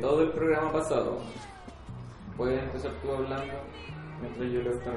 [0.00, 1.18] todo el programa pasado.
[2.36, 3.54] Puedes empezar tú hablando
[4.20, 4.92] mientras yo leo esta.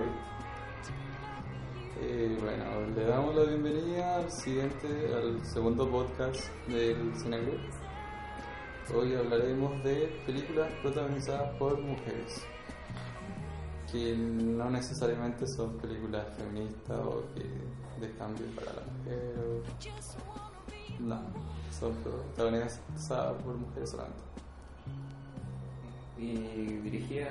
[2.01, 7.59] Eh, bueno, le damos la bienvenida al siguiente, al segundo podcast del Cinegroup.
[8.95, 12.43] Hoy hablaremos de películas protagonizadas por mujeres,
[13.91, 19.63] que no necesariamente son películas feministas o que de cambio para la mujer.
[20.99, 21.21] No,
[21.71, 24.30] son protagonizadas por mujeres solamente.
[26.21, 26.35] Y
[26.83, 27.27] dirigía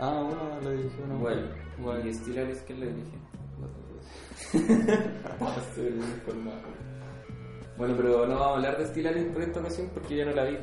[0.00, 1.50] Ah, una la dirigió una Well.
[1.78, 2.06] mujer.
[2.06, 2.86] ¿Y Steel Alice quién la
[6.16, 6.60] informado.
[7.78, 10.32] Bueno, pero no vamos a hablar de Steel Alice por esta ocasión porque yo no
[10.32, 10.56] la vi,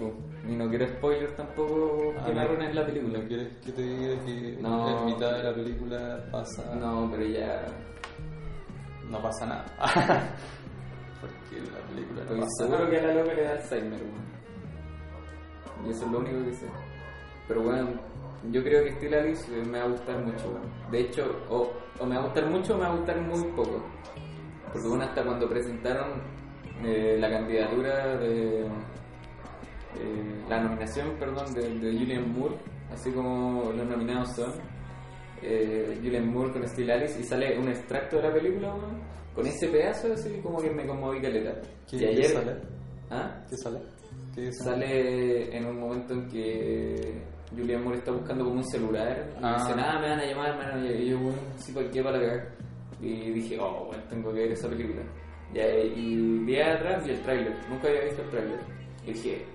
[0.50, 2.42] y no quiero spoiler tampoco que Ah, me no.
[2.42, 3.20] arruinen la película.
[3.20, 5.00] ¿No quieres que te diga que No.
[5.00, 6.76] en mitad de la película pasa...
[6.76, 7.66] No, pero ya
[9.10, 9.66] no pasa nada.
[11.22, 12.90] Porque en la película no estoy pasa seguro nada.
[12.90, 14.00] que a la loca le da Alzheimer.
[15.86, 16.66] Y eso es lo único que sé.
[17.48, 17.90] Pero bueno,
[18.52, 20.60] yo creo que Steel Alice eh, me va a gustar mucho.
[20.92, 23.44] De hecho, o, o me va a gustar mucho o me va a gustar muy
[23.52, 23.84] poco.
[24.72, 26.22] Porque bueno, hasta cuando presentaron
[26.84, 28.62] eh, la candidatura de...
[28.62, 32.56] eh, la nominación, perdón, de, de Julian Moore,
[32.92, 34.52] así como los nominados son
[35.42, 38.74] eh, Julian Moore con Steel Alice y sale un extracto de la película,
[39.36, 41.54] con ese pedazo así como que me conmoví caleta.
[41.90, 42.56] ¿Qué, y qué ayer sale?
[43.10, 43.44] ¿Ah?
[43.50, 43.80] ¿Qué sale?
[44.34, 47.22] ¿Qué sale en un momento en que
[47.56, 49.56] Julian Moore está buscando como un celular y Ah.
[49.60, 51.90] dice, nada, me van a llamar, me van a llamar", y yo, bueno, sí, ¿para
[51.92, 52.48] qué para la cagar?
[53.02, 55.02] Y dije, oh, bueno, tengo que ver esa película.
[55.54, 58.60] Y, y vi atrás y el tráiler, nunca había visto el tráiler.
[59.06, 59.46] Y dije,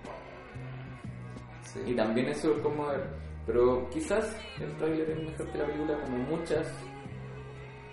[1.63, 1.81] Sí.
[1.87, 3.05] y también eso es como ver.
[3.47, 4.25] Pero quizás
[4.61, 6.67] el tráiler es mejor que la película, como muchas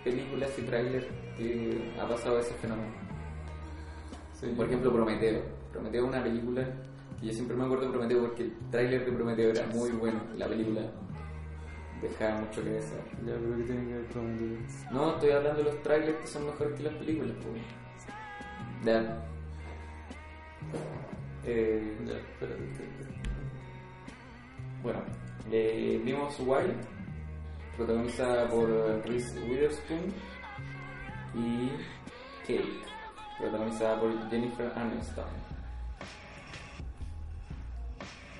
[0.03, 1.07] películas y tráiler
[1.37, 2.93] que ha pasado ese fenómeno.
[4.33, 4.47] Sí.
[4.55, 5.41] Por ejemplo, Prometeo.
[5.71, 6.67] Prometeo es una película
[7.19, 10.21] que yo siempre me acuerdo de Prometeo porque el tráiler de Prometeo era muy bueno.
[10.37, 10.81] La película
[12.01, 13.03] dejaba mucho que desear.
[13.25, 16.45] Ya, pero ¿qué tiene que ver con No, estoy hablando de los trailers que son
[16.45, 17.35] mejores que las películas.
[17.37, 18.85] po.
[18.85, 19.25] Ya.
[21.45, 22.63] Eh, Ya, espérate.
[22.63, 23.05] espérate.
[24.83, 24.99] Bueno,
[25.51, 26.75] eh, vimos Wild,
[27.75, 28.69] protagonizada por
[29.05, 30.13] Reese Witherspoon
[31.33, 31.69] y
[32.41, 32.79] Kate,
[33.39, 35.25] protagonizada por Jennifer Aniston.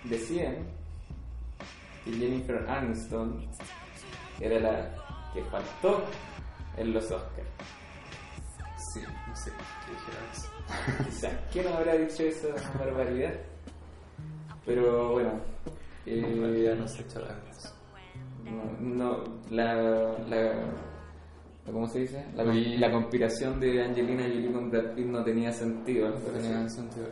[0.10, 0.56] Decían
[2.04, 3.48] que Jennifer Aniston
[4.40, 4.96] era la
[5.34, 6.04] que faltó
[6.78, 7.48] en los Oscars.
[8.94, 11.04] Sí, no sé qué dijera eso.
[11.10, 13.34] Quizás, ¿quién habrá dicho esa barbaridad?
[14.66, 15.32] Pero bueno,
[16.06, 17.36] En eh, no se echa la.
[18.46, 19.74] No, no, la,
[20.28, 20.54] la,
[21.66, 22.26] ¿cómo se dice?
[22.36, 26.10] La conspiración de Angelina Jolie con Brad Pitt no tenía sentido.
[26.10, 27.08] No tenía sentido.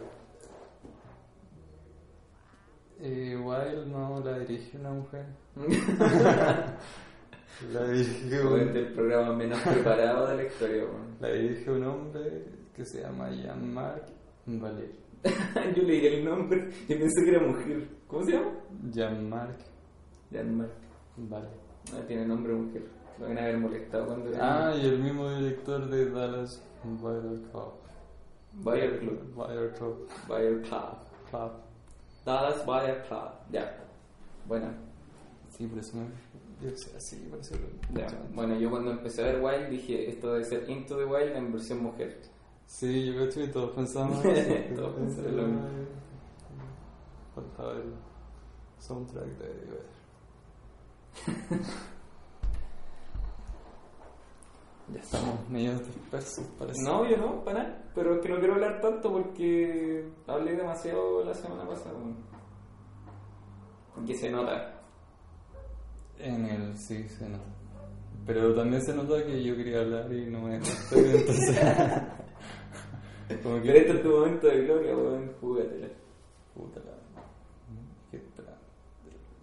[3.05, 5.25] Eh, Wild no la dirige una mujer.
[7.71, 10.83] La dirige un, el programa menos preparado de la historia.
[10.85, 11.15] weón.
[11.19, 12.45] la dirige un hombre
[12.75, 14.05] que se llama Jean-Marc
[14.47, 14.91] Vallée.
[15.75, 17.87] Yo leí el nombre y pensé que era mujer.
[18.07, 18.51] ¿Cómo se llama?
[18.89, 19.59] Jean-Marc
[20.31, 20.71] Jan-Marc.
[21.17, 21.49] Vallée.
[21.91, 22.83] No tiene nombre mujer.
[23.19, 24.69] Lo van a haber molestado cuando era.
[24.69, 27.73] Ah, y el mismo director de Dallas Buyer Club.
[28.63, 29.33] Bayer Club.
[29.35, 30.07] Buyer Club.
[30.27, 30.97] Bayer Club.
[31.29, 31.51] Club.
[32.25, 33.29] Dallas Bayer Club.
[33.51, 33.77] Ya.
[34.47, 34.67] Bueno.
[35.49, 36.05] Sí, por eso me.
[36.61, 37.55] Yo así, por eso.
[37.93, 38.07] Ya.
[38.33, 41.51] Bueno, yo cuando empecé a ver Wild dije esto debe ser Into the Wild en
[41.51, 42.21] versión mujer.
[42.65, 44.21] Sí, yo creo que todos pensamos.
[44.75, 45.67] Todos pensaron lo mismo.
[47.35, 47.93] Faltaba el
[48.79, 49.79] soundtrack de Eddie
[54.93, 56.83] Ya estamos medio dispersos, parece.
[56.83, 57.83] No, yo no, para nada.
[57.95, 61.95] Pero es que no quiero hablar tanto porque hablé demasiado la semana pasada.
[61.95, 62.15] weón.
[63.95, 64.81] Porque se nota.
[66.19, 67.43] En el sí, se nota.
[68.25, 71.59] Pero también se nota que yo quería hablar y no me dejaste, entonces.
[73.43, 73.77] como Pero que.
[73.77, 75.33] este es tu momento de gloria, weón.
[75.41, 75.87] Júgatela.
[76.53, 76.91] Puta la.
[78.11, 78.55] Qué espera.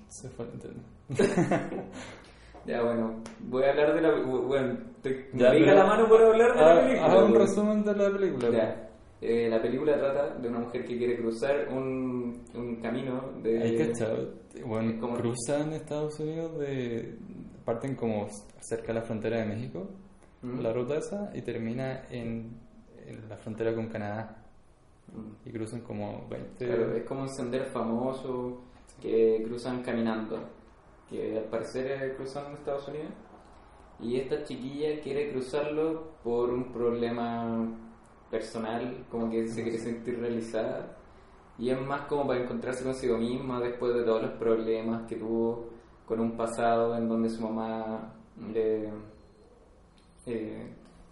[0.09, 0.87] Se fue el internet.
[2.67, 3.23] Ya, bueno.
[3.41, 4.21] Voy a hablar de la.
[4.21, 7.07] Bueno, te Ya, pero- la mano por hablar de Ah, la película.
[7.07, 8.51] Haz un resumen de la película.
[8.51, 8.87] Ya.
[9.23, 13.63] Eh, la película trata de una mujer que quiere cruzar un, un camino de.
[13.63, 14.35] Hay cachado.
[14.65, 15.17] Bueno, ¿Cómo?
[15.17, 17.17] cruzan Estados Unidos de.
[17.65, 18.27] Parten como
[18.61, 19.87] cerca de la frontera de México,
[20.43, 20.61] ¿Mm?
[20.61, 22.59] la ruta esa, y termina en
[23.07, 24.37] en la frontera con Canadá
[25.13, 25.49] Mm.
[25.49, 26.65] y cruzan como 20...
[26.67, 28.61] Claro, es como un sendero famoso
[29.03, 30.39] que cruzan caminando,
[31.09, 33.09] que al parecer es cruzando Estados Unidos.
[34.03, 37.69] Y esta chiquilla quiere cruzarlo por un problema
[38.31, 40.97] personal, como que se quiere sentir realizada.
[41.59, 45.69] Y es más como para encontrarse consigo misma después de todos los problemas que tuvo
[46.07, 48.15] con un pasado en donde su mamá
[48.53, 48.89] le...
[50.27, 50.67] eh,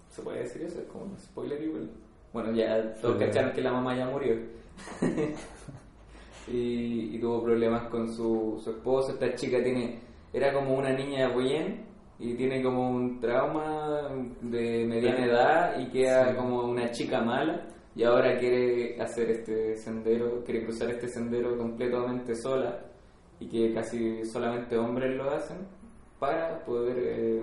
[0.08, 0.80] ¿Se puede decir eso?
[0.80, 1.90] Es como un spoiler igual.
[2.32, 3.24] Bueno, ya todos Sí.
[3.26, 4.34] cacharon que la mamá ya murió.
[6.48, 9.12] y, y tuvo problemas con su, su esposo.
[9.12, 10.00] Esta chica tiene
[10.32, 11.84] era como una niña bien
[12.18, 14.08] y tiene como un trauma
[14.42, 16.36] de mediana edad y queda Sí.
[16.36, 22.34] como una chica mala y ahora quiere hacer este sendero, quiere cruzar este sendero completamente
[22.36, 22.78] sola
[23.40, 25.58] y que casi solamente hombres lo hacen
[26.18, 27.42] para poder eh,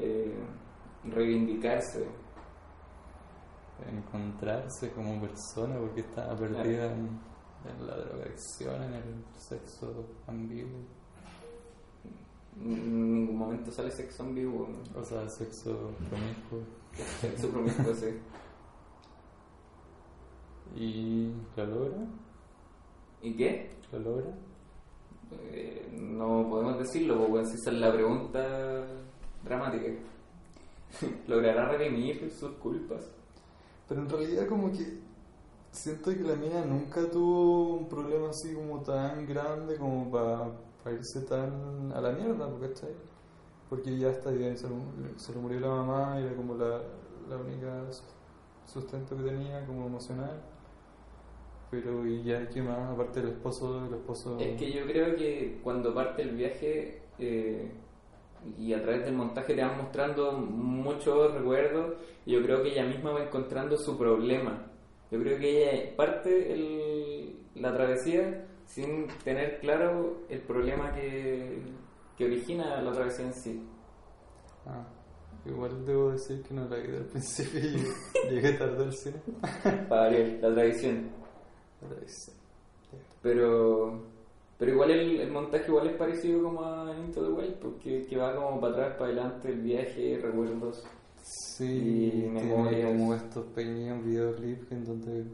[0.00, 0.34] eh,
[1.04, 2.06] reivindicarse.
[3.90, 7.20] encontrarse como persona porque está perdida en,
[7.68, 10.80] en la drogadicción, en el sexo ambiguo,
[12.60, 15.00] En ningún momento sale sexo ambiguo, ¿no?
[15.00, 16.60] o sea, sexo promiscuo.
[17.20, 18.06] sexo promiscuo, sí.
[20.76, 21.98] ¿Y lo logra?
[23.22, 23.70] ¿Y qué?
[23.92, 24.34] ¿Lo logra?
[25.50, 28.86] Eh, no podemos decirlo, porque esa es la pregunta
[29.44, 29.92] dramática.
[31.26, 33.10] ¿Logrará redimir sus culpas?
[33.88, 34.98] Pero en realidad como que
[35.70, 40.50] siento que la mina nunca tuvo un problema así como tan grande como para
[40.92, 42.94] irse tan a la mierda, ¿cachai?
[43.68, 44.66] Porque ya está bien, se,
[45.16, 46.80] se le murió la mamá era como la,
[47.28, 48.14] la única sus-
[48.66, 50.40] sustento que tenía como emocional.
[51.70, 54.38] Pero y ya qué más, aparte del esposo, el esposo...
[54.38, 57.72] Es que yo creo que cuando parte el viaje eh,
[58.58, 61.94] y a través del montaje te van mostrando muchos recuerdos,
[62.26, 64.66] y yo creo que ella misma va encontrando su problema.
[65.10, 71.62] Yo creo que ella parte el- la travesía sin tener claro el problema que,
[72.16, 73.62] que origina la travesía en sí.
[74.66, 74.84] Ah,
[75.46, 77.84] igual debo decir que no la vi del principio y
[78.30, 79.16] llegué tarde al cine.
[79.88, 81.10] Para variar, la tradición.
[81.80, 82.32] Pero es-
[83.22, 84.02] Pero,
[84.58, 88.16] pero igual el, el montaje igual es parecido como a Into the Wild, porque que
[88.16, 90.84] va como para atrás, para adelante, el viaje, recuerdos.
[91.22, 95.24] Sí, y tiene como estos pequeños videoclips en donde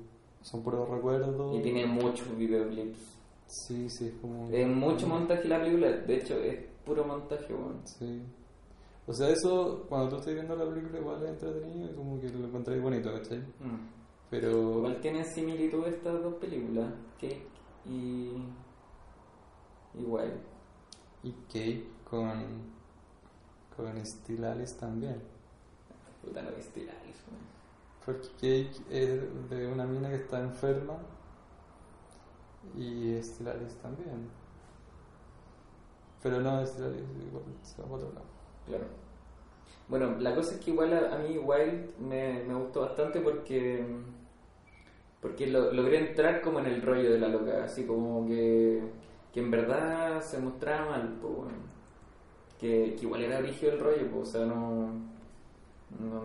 [0.42, 1.56] son puros recuerdos.
[1.56, 3.18] Y tiene muchos videoclips.
[3.50, 4.48] Sí, sí, es como...
[4.52, 7.80] Es mucho montaje la película, de hecho es puro montaje, weón.
[7.84, 8.22] Sí.
[9.08, 12.28] O sea, eso, cuando tú estás viendo la película, igual es entretenido y como que
[12.28, 13.38] lo encontré bonito, ¿cachai?
[13.38, 13.88] Mm.
[14.30, 14.78] Pero...
[14.78, 17.48] Igual tienen similitud estas dos películas, Cake
[17.86, 18.34] y.
[19.94, 20.40] Wild.
[21.24, 22.44] Y Cake con...
[23.76, 25.20] con Steel Alice también.
[26.22, 27.50] Puta lo que estiráis, weón.
[28.06, 30.96] Porque Cake es de una mina que está enferma
[32.76, 34.30] y Steel Alice también.
[36.22, 38.26] Pero no, Steel Alice igual se va otro lado.
[38.66, 38.86] Claro.
[39.88, 43.84] Bueno, la cosa es que igual a, a mí Wild me, me gustó bastante porque
[45.20, 48.82] porque lo- logré entrar como en el rollo de la loca, así como que,
[49.32, 51.70] que en verdad se mostraba mal, weón.
[52.58, 54.90] que, que igual era origen el rollo, po, o sea, no,
[56.00, 56.22] no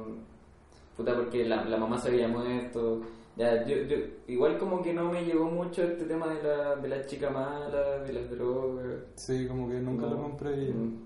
[0.97, 3.01] puta porque la, la mamá se había muerto,
[3.37, 6.87] ya, yo, yo, igual como que no me llegó mucho este tema de la, de
[6.87, 10.21] la chica mala, de las drogas, Sí, como que nunca lo no.
[10.23, 10.71] compré y...
[10.71, 11.05] Mm.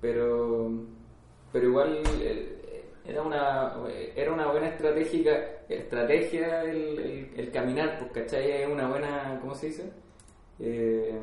[0.00, 0.70] Pero,
[1.52, 3.74] pero igual eh, era una,
[4.14, 5.32] era una buena estratégica,
[5.68, 8.50] estrategia el, el, el caminar, pues, ¿cachai?
[8.62, 9.90] Es una buena, ¿cómo se dice?
[10.58, 11.18] Eh,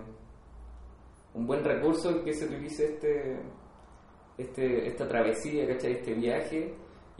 [1.33, 3.37] un buen recurso que se utilice este,
[4.37, 5.93] este, esta travesía, ¿cachai?
[5.93, 6.73] Este viaje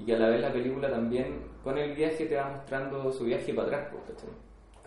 [0.04, 3.24] y que a la vez la película también con el viaje te va mostrando su
[3.24, 4.36] viaje para atrás, pues, ¿cachai?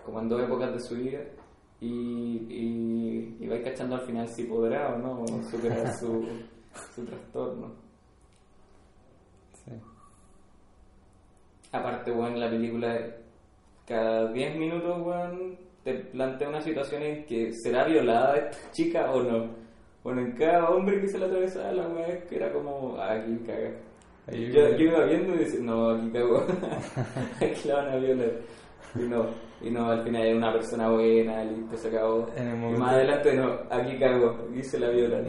[0.04, 1.20] Como en dos épocas de su vida
[1.80, 6.26] y, y, y vais cachando al final si podrá o no superar su,
[6.94, 7.72] su trastorno.
[9.64, 9.72] Sí.
[11.72, 12.98] Aparte, weón, la película
[13.86, 19.22] cada 10 minutos, weón, te plantea una situación en que será violada esta chica o
[19.22, 19.48] no.
[20.04, 23.85] Bueno, en cada hombre que se la atravesaba la weá era como, ah, aquí caga.
[24.28, 26.46] Ahí Yo, yo iba viendo y decía, no, aquí cago.
[27.40, 28.32] aquí la van a violar.
[28.94, 29.26] Y no,
[29.62, 32.26] y no, al final era una persona buena, listo, se acabó.
[32.36, 35.24] En el Y más adelante no, aquí cagó, y se la violan.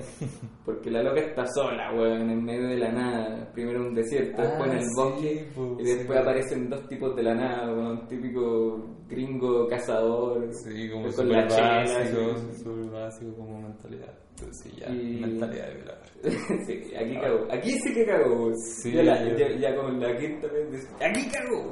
[0.66, 3.52] Porque la loca está sola, weón, en medio de la nada.
[3.54, 6.22] Primero en un desierto, después en Ah, el sí, bosque, pues, y después sí.
[6.24, 10.48] aparecen dos tipos de la nada, weón, típico gringo cazador.
[10.54, 12.64] Sí, como con súper la chela, básico, sí.
[12.64, 14.14] súper básico como mentalidad.
[14.32, 16.08] Entonces, sí, ya, Y- mentalidad de violador.
[16.68, 17.48] sí, aquí cagó.
[17.52, 18.52] Aquí sí que cagó.
[18.82, 21.72] Sí, ya, la- yo- ya, ya con la quinta vez aquí cagó.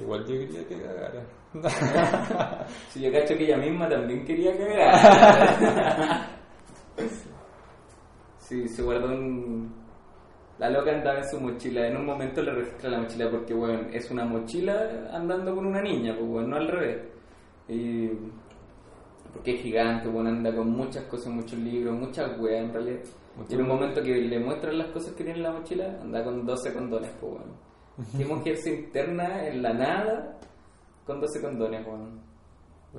[0.00, 1.24] Igual yo quería que cagara.
[2.88, 6.26] Si yo cacho que ella misma también quería cagar.
[8.38, 9.72] sí, se guardó un...
[10.58, 11.86] La loca andaba en su mochila.
[11.86, 15.82] En un momento le registra la mochila porque, bueno, es una mochila andando con una
[15.82, 17.02] niña, pues, bueno, no al revés.
[17.68, 18.08] Y...
[19.32, 23.00] Porque es gigante, bueno, anda con muchas cosas, muchos libros, muchas weas en realidad.
[23.48, 26.22] Y en un momento que le muestran las cosas que tiene en la mochila, anda
[26.22, 27.52] con 12 condones, pues, bueno.
[28.16, 30.38] ¿Qué mujer se interna en la nada
[31.06, 32.20] con 12 condones, weón?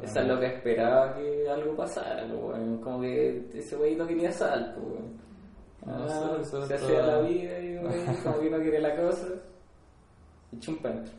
[0.02, 0.36] Esa Bueno.
[0.36, 2.78] loca esperaba que algo pasara, pues, weón.
[2.82, 5.26] Como que ese weito quería sal, pues, weón.
[5.86, 9.28] No Ah, se es hacía la vida y weón, como que no quiere la cosa.
[10.52, 11.14] Y chumpa dentro.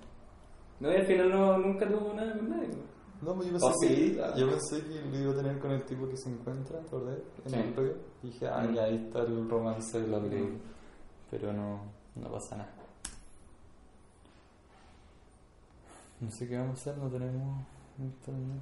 [0.80, 2.86] No, y al final no, nunca tuvo nada con nadie, weón.
[3.22, 6.06] No, pues yo pensé, que, yo pensé que lo iba a tener con el tipo
[6.06, 7.18] que se encuentra, ¿te acordás?
[7.46, 7.56] En Sí.
[7.78, 7.96] el.
[8.22, 8.74] Y dije, ah, Mm.
[8.74, 10.50] ya ahí está el romance de la película.
[10.54, 10.60] Mm.
[11.30, 11.80] Pero no,
[12.14, 12.74] no pasa nada.
[16.20, 17.66] No sé qué vamos a hacer, no tenemos.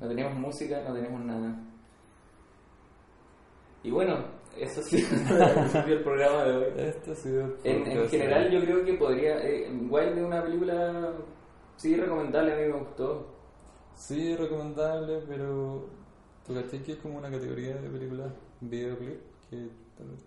[0.01, 1.57] No tenemos música, no tenemos nada.
[3.83, 4.17] Y bueno,
[4.57, 6.73] eso sí, eso sí el programa de hoy.
[6.77, 9.39] Este ha sido En, en general yo creo que podría...
[9.47, 11.13] Eh, Wild es una película,
[11.77, 13.35] sí, recomendable, a mí me gustó.
[13.95, 15.87] Sí, recomendable, pero
[16.47, 19.21] tú caché que es como una categoría de películas videoclip
[19.51, 19.69] que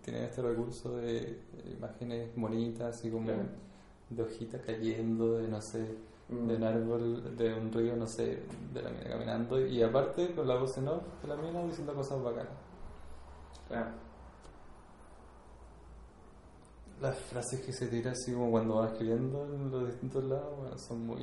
[0.02, 1.38] tiene este recurso de
[1.76, 3.42] imágenes bonitas, así como Claro.
[4.10, 5.84] de hojitas cayendo, de no sé.
[6.28, 8.42] De un árbol, de un río, no sé,
[8.72, 11.94] de la mina caminando, y aparte con la voz en off de la mina diciendo
[11.94, 12.52] cosas bacanas.
[13.68, 13.90] Claro.
[17.00, 20.76] Las frases que se tira así como cuando va escribiendo en los distintos lados, bueno,
[20.78, 21.22] son muy,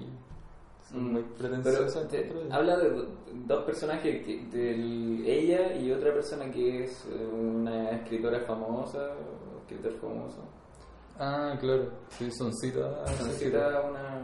[0.90, 1.12] son Mm.
[1.14, 2.08] muy pretenciosas.
[2.08, 3.08] te- habla de do-
[3.46, 9.10] dos personajes, que, del, ella y otra persona que es eh, una escritora famosa,
[9.62, 10.44] escritor famoso.
[11.20, 13.18] Ah, claro, sí, son citas.
[13.18, 14.22] Son sí, cita una...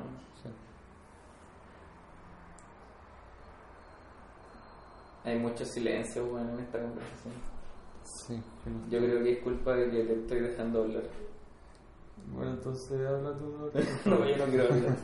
[5.24, 7.34] Hay mucho silencio bueno, en esta conversación.
[8.04, 11.04] Sí, no- Yo creo que es culpa de que te estoy dejando hablar.
[12.34, 13.72] Bueno, entonces habla tú.
[14.10, 14.96] no, yo no quiero hablar.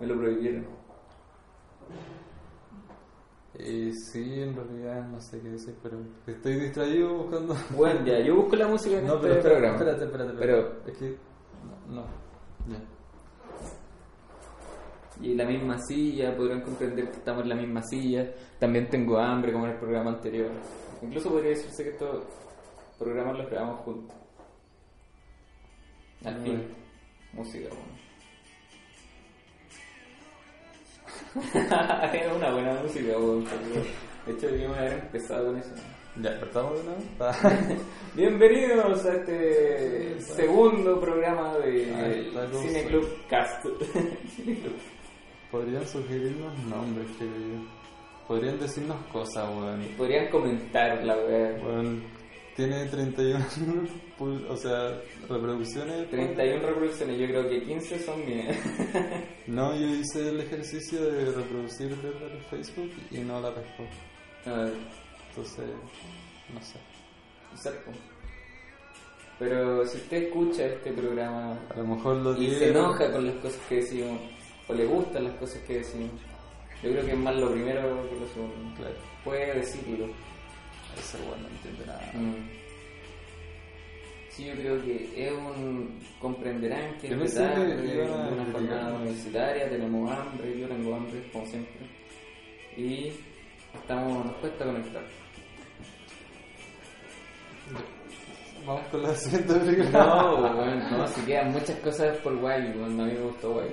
[0.00, 0.66] Me lo prohibieron.
[3.54, 7.54] Eh, sí, en realidad no sé qué decir, pero estoy distraído buscando.
[7.76, 9.76] Bueno, ya, yo busco la música en No, este pero espera, programa.
[9.78, 10.90] espérate, espérate, Pero- espérate.
[10.90, 11.18] Es que.
[11.88, 12.02] No, no.
[12.72, 12.82] Ya.
[15.22, 18.28] Y la misma silla, podrán comprender que estamos en la misma silla.
[18.58, 20.50] También tengo hambre, como en el programa anterior.
[21.00, 22.24] Incluso podría decirse que estos
[22.98, 24.16] programas los grabamos juntos.
[26.24, 26.44] Al Mm.
[26.44, 26.62] fin,
[27.32, 28.02] música, bueno.
[32.12, 33.44] Era una buena música, bueno.
[34.26, 35.70] De hecho, debíamos haber empezado con eso.
[36.20, 37.00] Ya, partamos de nuevo.
[37.20, 37.32] Ah,
[38.14, 43.64] Bienvenidos a este segundo programa de ¿cómo Cine Club Cast.
[45.52, 47.26] Podrían sugerirnos nombres, yo.
[48.26, 49.82] Podrían decirnos cosas, weón.
[49.98, 51.60] Podrían comentar la wea.
[51.62, 52.02] Weón,
[52.56, 53.38] tiene 31,
[54.18, 56.08] pul- o sea, reproducciones.
[56.10, 58.56] 31 reproducciones, yo creo que 15 son mías.
[59.48, 63.82] No, yo hice el ejercicio de reproducir desde el Facebook y no la pescó.
[64.46, 64.72] A ver,
[65.30, 65.64] Entonces,
[66.54, 66.78] no sé.
[67.52, 67.90] exacto.
[69.40, 73.34] Pero si usted escucha este programa A lo mejor lo y se enoja con las
[73.36, 74.20] cosas que decimos,
[74.72, 76.10] o le gustan las cosas que decimos,
[76.82, 78.74] yo creo que es más lo primero que lo segundo.
[78.76, 80.06] Claro, Puede decirlo.
[80.98, 82.10] ese weón no entiende nada.
[82.14, 82.62] Mm.
[84.30, 85.98] Sí, yo creo que es un...
[86.18, 88.52] comprenderán que es de una criticar.
[88.52, 91.86] jornada universitaria, tenemos hambre, yo tengo hambre, como siempre.
[92.76, 93.12] Y
[93.74, 95.02] estamos, nos cuesta conectar.
[98.66, 99.90] Vamos con la siguiente película.
[100.06, 103.68] No, bueno, no, si quedan muchas cosas por guay, bueno, a mí me gustó guay.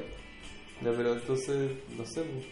[0.81, 2.21] Ya, pero entonces, no sé.
[2.23, 2.45] pues,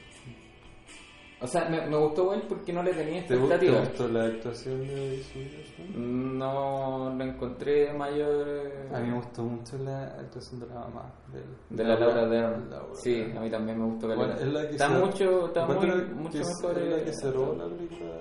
[1.40, 4.26] O sea, me, me gustó guay porque no le tenía ¿Te, gu- te gustó la
[4.26, 6.38] actuación de Witherspoon?
[6.40, 8.48] No lo encontré mayor...
[8.48, 11.14] eh, A mí me gustó mucho la actuación de la mamá.
[11.32, 12.70] del- De la Laura Dern.
[12.72, 15.66] Laura Sí, a mí también me gustó Bueno, es la que Está se- mucho, está
[15.68, 16.78] muy, mucho mejor.
[16.80, 18.12] Es la que cerró la película.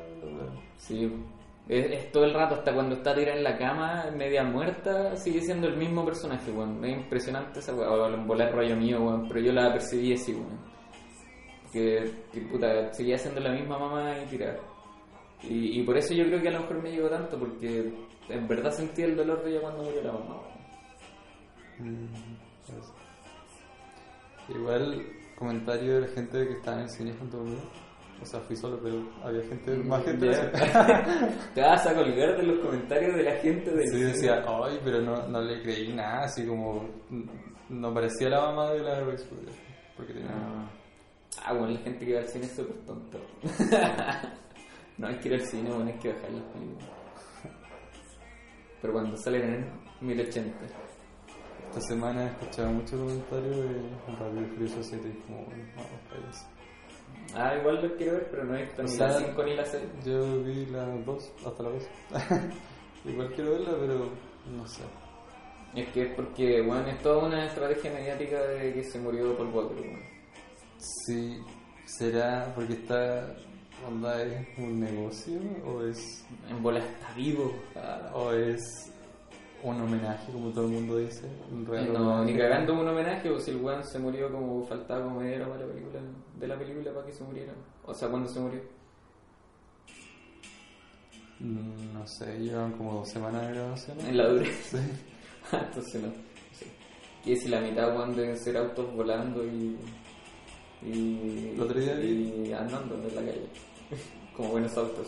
[0.76, 1.10] Sí,
[1.68, 5.66] es, todo el rato, hasta cuando está tirada en la cama, media muerta, sigue siendo
[5.66, 6.84] el mismo personaje, weón.
[6.84, 8.26] Es impresionante esa weón.
[8.26, 9.28] Volar rollo mío, weón.
[9.28, 10.60] Pero yo la percibí así, weón.
[11.72, 14.60] que, que puta, seguía siendo la misma mamá y tirar.
[15.42, 17.92] Y, por eso yo creo que a lo mejor me llegó tanto, porque
[18.28, 20.42] en verdad sentí el dolor de ella cuando murió la mamá.
[21.78, 22.06] Mm,
[22.78, 22.94] eso.
[24.48, 25.06] Igual,
[25.36, 27.62] comentario de la gente que estaba en cine junto conmigo.
[28.22, 30.26] O sea, fui solo, pero había gente, más gente.
[30.28, 30.32] Mm.
[31.54, 35.00] Te vas a colgar de los comentarios de la gente del Sí, decía, ay, pero
[35.02, 36.88] no, no le creí nada, así como.
[37.10, 37.26] n-
[37.68, 39.40] No parecía la mamá de la Witherspoon,
[39.96, 40.30] Porque tenía.
[40.30, 40.70] Ah,
[41.44, 43.20] Ah, bueno, la gente que va al cine es súper tonto.
[44.98, 46.88] no hay que ir al cine, bueno, hay que bajar las películas.
[48.80, 49.42] Pero cuando salen
[50.00, 50.56] en 1080.
[51.68, 55.46] Esta semana he escuchado muchos comentarios de y Furioso 7 y como,
[55.76, 56.46] vamos.
[57.34, 59.82] Ah, igual los quiero ver, pero no he visto ni la 5 ni la 6.
[60.04, 61.82] Yo vi las dos, hasta la 2.
[63.04, 64.10] Igual quiero verla, pero
[64.50, 64.82] no sé.
[65.74, 69.48] Es que es porque, bueno, es toda una estrategia mediática de que se murió Paul
[69.48, 69.98] Walker, bueno.
[70.78, 71.38] Sí,
[71.84, 73.34] será porque está.
[73.86, 77.54] Onda, ¿Es un negocio o es, En bola está vivo.
[77.76, 78.90] Ah, o es
[79.70, 81.26] un homenaje, como todo el mundo dice?
[81.52, 85.02] Un real No, ni cagando un homenaje, o si el weón se murió como faltaba
[85.04, 86.00] como era para la película,
[86.38, 87.52] de la película para que se muriera.
[87.84, 88.60] O sea, cuando se murió.
[91.40, 94.00] Mm, No sé, llevan como dos semanas de grabación.
[94.00, 94.46] En la dura.
[94.70, 94.78] Sí.
[95.52, 96.08] Entonces no.
[96.52, 96.66] Sí.
[97.24, 99.76] Que si la mitad weón deben ser autos volando y.
[100.82, 101.54] y.
[101.74, 103.46] Día vi- y andando en la calle.
[104.36, 105.06] Como buenos autos.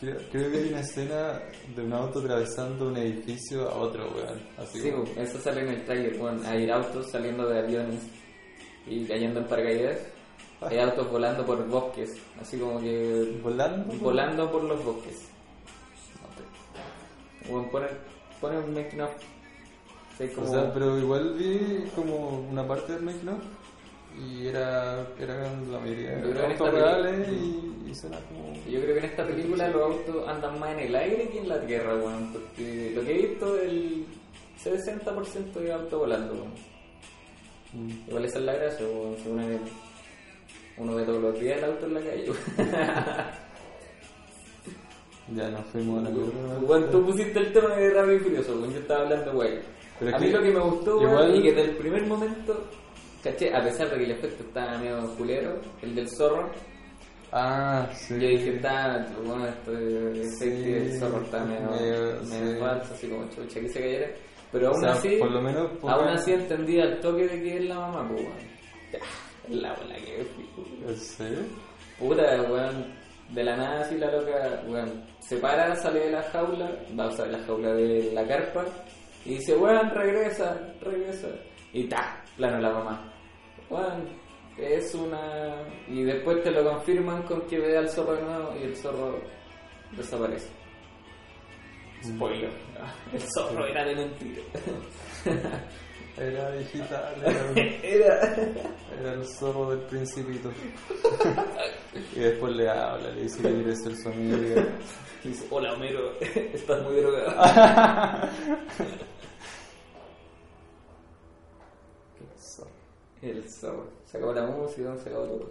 [0.00, 1.40] Creo, creo que hay una escena
[1.74, 4.38] de un auto atravesando un edificio a otro, weón.
[4.58, 8.02] Así Sí, como- eso sale en el trailer, bueno, hay autos saliendo de aviones
[8.86, 9.98] y cayendo en paracaídas,
[10.60, 13.94] hay autos volando por bosques, así como que volando.
[13.98, 15.28] volando por los bosques.
[17.48, 17.96] Bueno, poner,
[18.40, 18.74] poner un.
[20.18, 23.38] Sí, O sea, pero igual vi como una parte del make no
[24.18, 28.52] y era, eran la mayoría de autos reales y, y suena como.
[28.68, 31.48] Yo creo que en esta película los autos andan más en el aire que en
[31.48, 34.06] la tierra, weón, porque lo que he visto el
[34.62, 36.52] 60% de auto volando, weón.
[37.72, 38.08] Mm.
[38.08, 39.42] Igual esa es la gracia, weón, si uno,
[40.78, 43.36] uno ve todos los días el auto en la calle, weón.
[45.34, 46.16] Ya nos fuimos a la.
[46.60, 49.58] Bueno, tú pusiste el tema de Rápido y Furioso, weón, yo estaba hablando, güey.
[49.98, 52.64] Pero A mí lo que me gustó, weón, igual- y que desde el primer momento,
[53.30, 56.50] caché, a pesar de que el efecto estaba medio culero, el del zorro,
[57.32, 58.14] Ah, sí.
[58.14, 62.58] yo dije, está, bueno, esto de Sí, del zorro está medio, medio, medio sí.
[62.60, 64.08] falso, así como chucha que se cayera.
[64.52, 67.42] Pero O aún sea, así, por lo menos pongan- aún así entendía el toque de
[67.42, 69.60] que es la mamá, pues, weón.
[69.60, 70.88] La bola que fui, weón.
[70.90, 71.38] ¿En serio?
[71.98, 72.86] Puta, weón,
[73.30, 77.08] de la nada así la loca, weón, se para, sale de la jaula, va a
[77.08, 78.64] usar la jaula de la carpa,
[79.24, 81.28] y dice, weón, regresa, regresa,
[81.72, 83.12] y ta, plano la mamá.
[83.70, 84.08] Weón,
[84.56, 85.54] es una...
[85.88, 89.20] y después te lo confirman con que ve al zorro de nuevo y el zorro
[89.92, 90.48] desaparece.
[92.04, 92.50] Spoiler,
[93.12, 94.42] el zorro era de mentira.
[96.18, 97.14] Era digital,
[97.82, 98.34] era,
[98.98, 99.12] Era...
[99.12, 100.50] el zorro del principito.
[102.14, 104.64] y después le habla, le dice que quiere ser su amiga.
[105.24, 108.30] Y dice, hola Homero, estás muy drogado.
[113.30, 113.84] El zorro.
[114.06, 115.50] Se acabó la música, se acabó todo.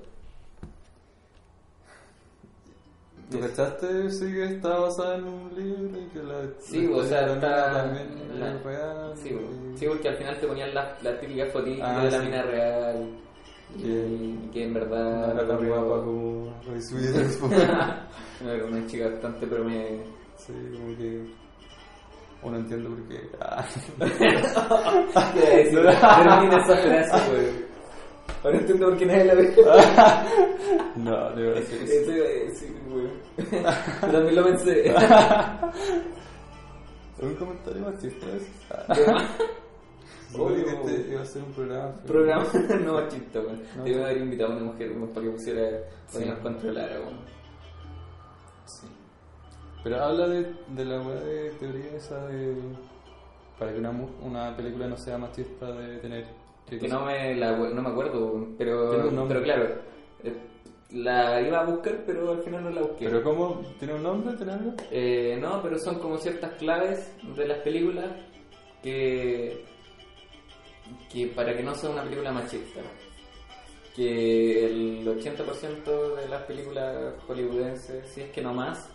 [3.31, 4.11] ¿Tú cachaste?
[4.11, 6.41] Sí, que está basada en un libro y que la.
[6.59, 7.73] Sí, la o sea, está...
[7.73, 9.13] también la- real.
[9.17, 12.19] sí, y- sí, porque al final te ponían la, la típica fotito Ah, de la
[12.19, 12.25] sí.
[12.25, 13.09] mina real.
[13.77, 15.31] Y Que- que en No verdad...
[15.31, 17.51] era tan guapa como Witherspoon.
[18.41, 20.03] No, era una chica bastante promedio.
[20.37, 21.25] Sí, como que.
[22.45, 23.29] Uno entiende por qué.
[23.41, 23.65] Ah.
[25.33, 26.23] ¿Qué iba a?
[26.23, 27.65] Termina esa frase, güey.
[28.43, 29.55] Ahora entiendo por qué nadie la ve.
[30.95, 33.09] No, de verdad que Eso iba a decir, güey.
[34.11, 34.93] También lo pensé.
[37.19, 38.51] Un comentario machista ese.
[38.93, 39.05] ¿Qué
[40.31, 41.93] Supone que este iba a ser un programa.
[42.05, 42.45] Programa
[42.83, 43.55] no machista, güey.
[43.77, 43.83] No.
[43.83, 46.29] Debe haber invitado a una mujer para que pusiera, para que Sí.
[46.29, 47.15] nos controlara, güey.
[49.85, 52.55] Pero habla de, de la de teoría esa de.
[53.59, 53.91] Para que una,
[54.23, 56.25] una película no sea machista de tener.
[56.67, 56.95] ¿qué Que cosa?
[56.99, 59.75] no me, la, no me acuerdo, pero, pero claro,
[60.23, 60.33] eh,
[60.89, 63.05] la iba a buscar, pero al final no la busqué.
[63.05, 63.61] ¿Pero cómo?
[63.77, 64.35] ¿Tiene un nombre?
[64.37, 64.73] ¿Tiene algo?
[64.89, 68.07] Eh, no, pero son como ciertas claves de las películas
[68.81, 69.65] que,
[71.13, 72.81] que para que no sea una película machista.
[73.95, 78.89] Que el 80% de las películas hollywoodenses, si es que no más,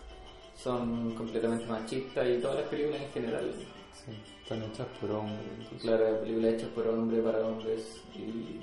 [0.63, 3.51] son completamente machistas y todas las películas en general.
[3.93, 4.11] Sí,
[4.43, 5.39] están hechas por hombres.
[5.59, 8.59] entonces- Claro, películas hechas por hombres, para hombres y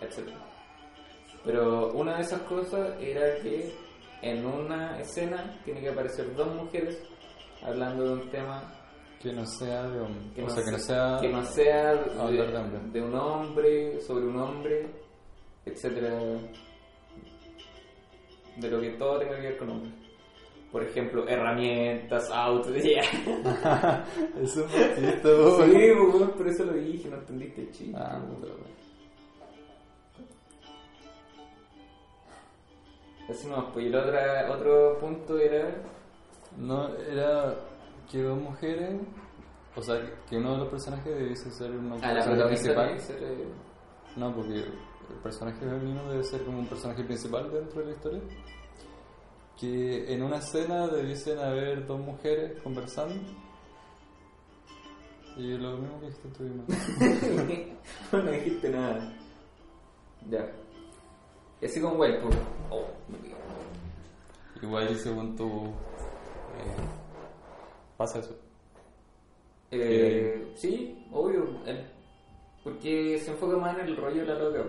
[0.00, 0.28] etc.
[1.44, 3.72] Pero una de esas cosas era que
[4.22, 7.00] en una escena tiene que aparecer dos mujeres
[7.62, 8.72] hablando de un tema
[9.22, 10.32] Que no sea de hombre.
[10.34, 11.18] que, o no, sea, que no se- sea.
[11.20, 11.94] que no sea
[12.92, 14.86] de un hombre, sobre un hombre,
[15.64, 16.18] etcétera
[18.56, 19.92] De lo que todo tenga que ver con hombres.
[20.76, 23.00] Por ejemplo, herramientas, autos, ya.
[24.42, 25.64] Es un vos.
[25.64, 27.96] Sí, weón, por eso lo dije, no entendiste el chiste.
[27.96, 28.34] Ah, weón.
[28.34, 28.76] puta, weón.
[33.30, 35.82] Así no, pues y el otra, otro punto era.
[36.58, 37.54] No, era
[38.12, 39.00] que dos mujeres.
[39.76, 39.96] O sea,
[40.28, 43.00] que uno de los personajes debiese ser un A la principal.
[43.00, 43.48] ser, eh,
[44.16, 48.20] No, porque el personaje femenino debe ser como un personaje principal dentro de la historia.
[49.58, 53.14] Que en una escena debiesen haber dos mujeres conversando.
[55.36, 56.64] Y lo mismo que dijiste tú, Irma.
[58.24, 59.12] no dijiste nada.
[60.30, 60.50] Ya.
[61.60, 62.18] Y así con pues.
[62.70, 62.84] Oh.
[64.62, 66.76] Igual, según tú, eh,
[67.96, 68.36] pasa eso.
[69.70, 71.46] Eh, sí, obvio.
[71.66, 71.96] el-
[72.64, 74.64] porque se enfoca más en el rollo de la loca,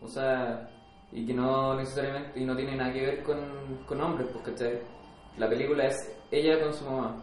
[0.00, 0.70] o sea,
[1.12, 3.38] y que no necesariamente, y no tiene nada que ver con,
[3.86, 4.80] con hombres, pues, ¿cachai?
[5.36, 5.96] La película es
[6.30, 7.22] ella con su mamá,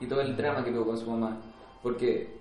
[0.00, 1.40] y todo el drama que tuvo con su mamá,
[1.82, 2.40] porque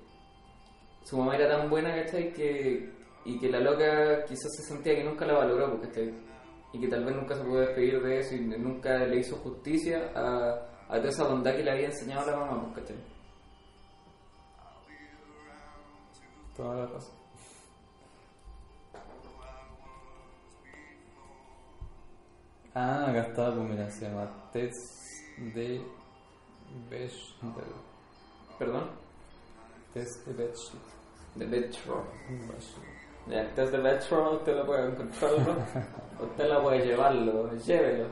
[1.04, 2.32] su mamá era tan buena, ¿cachai?
[2.34, 2.94] Que,
[3.26, 6.14] y que la loca quizás se sentía que nunca la valoró, pues, ¿cachai?
[6.72, 10.12] Y que tal vez nunca se pudo despedir de eso y nunca le hizo justicia
[10.16, 12.98] a, a toda esa bondad que le había enseñado la mamá, pues, ¿cachai?
[16.56, 17.19] Toda la razón.
[22.74, 24.76] Ah, acá está, pues mira, se llama Test
[25.56, 25.82] de
[26.90, 27.74] Bechdel.
[28.58, 28.90] ¿Perdón?
[29.94, 30.82] Test de Bechdel.
[31.36, 32.06] De Metro.
[33.28, 35.38] Ya, test de Metro usted lo puede encontrarlo.
[36.22, 38.08] usted lo puede llevarlo, llévelo.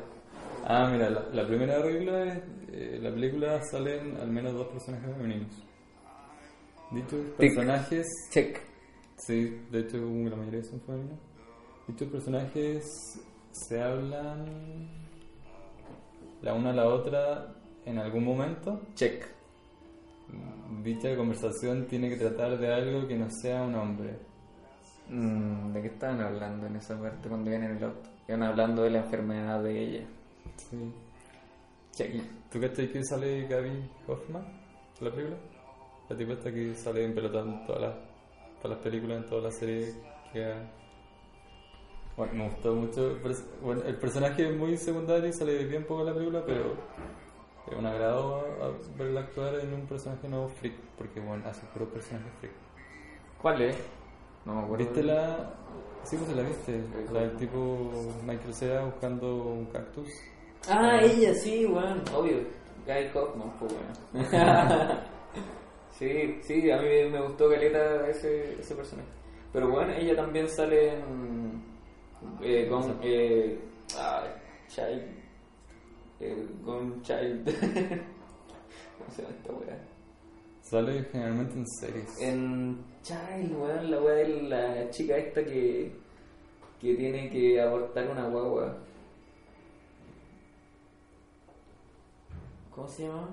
[0.66, 5.16] Ah, mira, la, la primera regla es, eh, la película salen al menos dos personajes
[5.16, 5.64] femeninos.
[6.92, 8.62] Dichos personajes, Check.
[9.18, 11.20] sí, de hecho la mayoría son femeninos.
[11.88, 12.84] Dichos personajes
[13.68, 14.46] se hablan
[16.42, 17.54] la una a la otra
[17.86, 18.82] en algún momento.
[18.96, 19.26] Check.
[20.84, 24.18] Dicha conversación tiene que tratar de algo que no sea un hombre.
[25.10, 28.10] Mm, ¿De qué estaban hablando en esa parte cuando vienen en el auto?
[28.28, 30.06] Iban hablando de la enfermedad de ella.
[30.58, 30.94] Sí.
[31.92, 32.22] Check.
[32.52, 34.44] ¿Tú cachai que sale Gaby Hoffman
[35.02, 35.38] la película?
[36.10, 37.96] La tipa esta que sale en pelota en todas las,
[38.62, 39.98] todas las películas, en todas las series
[40.32, 40.72] que ha-
[42.18, 43.16] Bueno, me gustó mucho.
[43.62, 46.74] Bueno, el personaje es muy secundario y sale bien poco en la película, pero
[47.72, 51.62] es un agrado a- a verla actuar en un personaje no freak, porque bueno, hace
[51.74, 52.54] puro personaje freak.
[53.42, 53.78] ¿Cuál es?
[54.46, 54.86] No me acuerdo.
[54.86, 55.54] ¿Viste la...?
[56.04, 56.82] Sí, pues la viste.
[57.14, 57.92] La del tipo
[58.26, 60.08] Michael Cera buscando un cactus.
[60.70, 62.38] Ah, ella, sí, weón, obvio.
[62.86, 65.00] Guy Hoffman, pues weón.
[65.92, 69.10] sí, sí, a mí me gustó Caleta ese, ese personaje.
[69.52, 71.77] Pero bueno, ella también sale en.
[72.42, 73.00] Eh, con.
[73.02, 73.60] Eh,
[73.98, 74.24] ah,
[74.68, 75.04] Child.
[76.20, 77.46] Eh, con Child.
[78.98, 79.78] ¿Cómo se llama esta weá?
[80.62, 82.22] Sale generalmente en series.
[82.22, 85.92] En Child, weón, la weá de la chica esta que.
[86.82, 88.78] que tiene que abortar una guagua.
[92.72, 93.30] ¿Cómo se llama?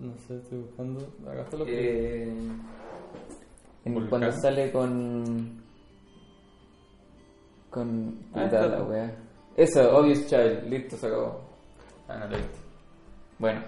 [0.00, 1.00] No sé, estoy buscando.
[1.26, 2.28] Acá está lo que.
[2.28, 5.63] Eh, cuando sale con.
[7.74, 8.18] Con.
[8.32, 8.66] Ah, puta está.
[8.66, 9.16] la wea.
[9.56, 11.40] Eso, Obvious Child, listo, se acabó.
[12.08, 12.58] Ah, no lo he visto.
[13.38, 13.60] Bueno.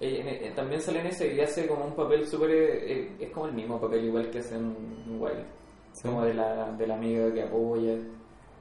[0.00, 2.50] Eh, eh, también sale en ese y hace como un papel súper.
[2.50, 4.74] eh, es como el mismo papel, igual que hace en
[5.20, 5.44] Wild.
[5.92, 6.08] Sí.
[6.08, 7.94] Como de la, de la amiga que apoya.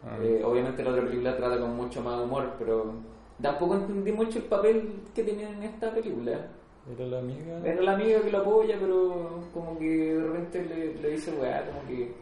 [0.06, 0.18] Ah.
[0.46, 2.94] Obviamente la otra película trata con mucho más humor, pero
[3.42, 6.48] tampoco entendí mucho el papel que tiene en esta película.
[6.94, 7.60] Era la amiga.
[7.66, 11.66] Era la amiga que lo apoya, pero como que de repente le, le dice, weá,
[11.66, 12.14] como que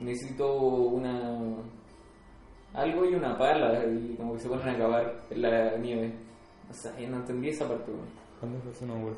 [0.00, 1.56] necesito una.
[2.74, 6.14] algo y una pala, y como que se ponen a acabar en la nieve.
[6.70, 7.92] O sea, yo no entendí esa parte.
[8.40, 8.86] ¿Cuándo fue eso?
[8.86, 9.14] No, güey.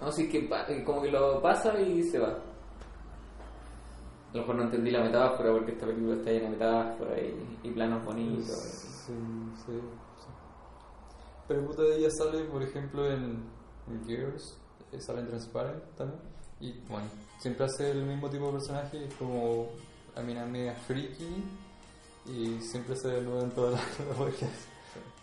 [0.00, 0.48] No, sí, que
[0.84, 2.28] como que lo pasa y se va.
[2.28, 7.68] A lo mejor no entendí la metáfora porque esta película está llena de metáforas y,
[7.68, 8.46] y planos bonitos.
[8.46, 9.12] Sí,
[9.66, 10.28] sí, sí.
[11.48, 13.42] Pero puta, ella sale, por ejemplo, en
[14.06, 14.60] Girls,
[14.92, 16.20] eh, sale en Transparent también.
[16.60, 17.06] Y bueno,
[17.38, 19.68] siempre hace el mismo tipo de personaje, es como
[20.14, 21.44] la mina media freaky
[22.26, 23.82] y siempre se desnuda en todas las.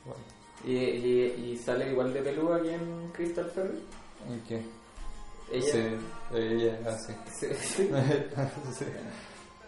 [0.05, 0.21] Bueno,
[0.63, 3.83] Y, y, y sale igual de peluda aquí en Crystal Fairy.
[4.29, 4.63] ¿y qué?
[5.51, 5.71] Ella.
[5.71, 5.79] Sí,
[6.37, 7.15] ella hace.
[7.31, 7.89] Sí, sí.
[8.77, 8.85] sí.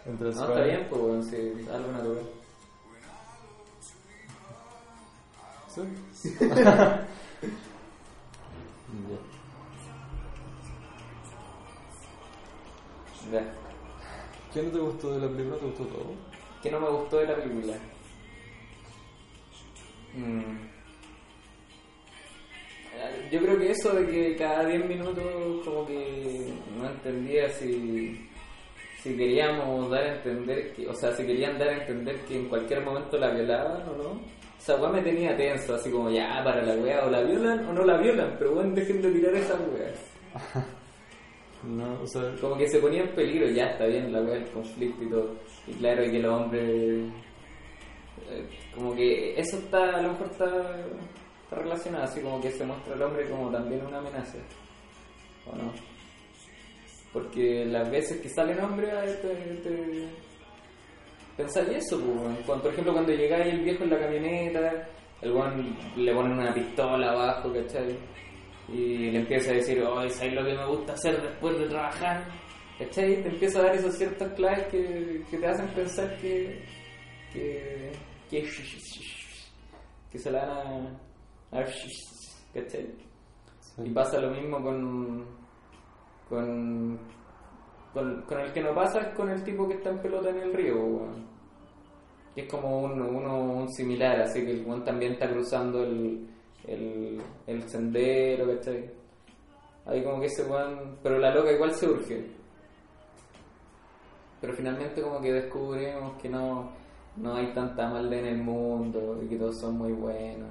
[0.06, 1.36] No, está bien, pues, sí,
[1.70, 2.30] algo natural.
[5.74, 5.82] ¿Sí?
[6.40, 7.06] Ya.
[13.32, 13.42] Ya.
[14.52, 15.58] ¿Qué no te gustó de la película?
[15.58, 16.14] ¿Te gustó todo?
[16.62, 17.74] ¿Qué no me gustó de la película?
[20.14, 20.40] Mm.
[22.94, 25.24] Eh, Yo creo que eso de que cada 10 minutos
[25.64, 28.28] como que no entendía si,
[29.02, 32.48] si queríamos dar a entender, que, o sea, si querían dar a entender que en
[32.48, 34.20] cualquier momento la violaban o no.
[34.58, 37.72] Esa weá me tenía tenso, así como ya, para la weá, o la violan o
[37.72, 40.64] no la violan, pero bueno, dejen de tirar esas weas.
[41.64, 44.50] No, o sea, Como que se ponía en peligro, ya está bien la weá del
[44.50, 45.34] conflicto y todo.
[45.66, 47.10] Y claro, que los hombres.
[48.30, 50.46] eh, como que eso está, a lo mejor está,
[51.44, 54.38] está relacionado, así como que se muestra al hombre como también una amenaza.
[55.46, 55.72] ¿O no?
[57.12, 60.08] Porque las veces que salen hombres, te, te,
[61.36, 64.88] pensáis eso, pues, por ejemplo, cuando llegáis el viejo en la camioneta,
[65.22, 67.96] el weón le ponen una pistola abajo, ¿cachai?
[68.68, 72.24] Y le empieza a decir, oh, ¿sabes lo que me gusta hacer después de trabajar?
[72.78, 73.22] ¿cachai?
[73.22, 76.62] Te empieza a dar esas ciertas claves que, que te hacen pensar que,
[77.32, 77.92] que,
[78.30, 78.48] que,
[80.10, 80.98] que se la van
[81.52, 82.86] a, a ¿cachai?
[83.60, 83.82] sí.
[83.84, 85.24] Y pasa lo mismo con,
[86.28, 86.98] con,
[87.92, 90.38] con, con el que no pasa, es con el tipo que está en pelota en
[90.38, 91.08] el río.
[92.34, 96.28] Que es como un, uno, un similar, así que el weón también está cruzando el,
[96.68, 98.90] el, el sendero, ¿cachai?
[99.86, 102.26] Ahí como que ese weón, pero la loca igual se urge.
[104.40, 106.70] Pero finalmente como que descubrimos que no,
[107.16, 110.48] no hay tanta maldad en el mundo y que todos son muy buenos.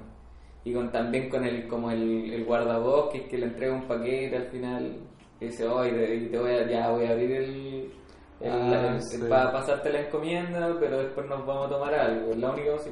[0.64, 4.48] Y con, también con el como el, el guardabosques que le entrega un paquete al
[4.48, 4.96] final
[5.40, 7.92] y dice, oye, te voy a, ya voy a abrir el,
[8.40, 9.18] el, Ah, el- sí.
[9.28, 12.32] para pasarte la encomienda, pero después nos vamos a tomar algo.
[12.32, 12.90] Es la única cosa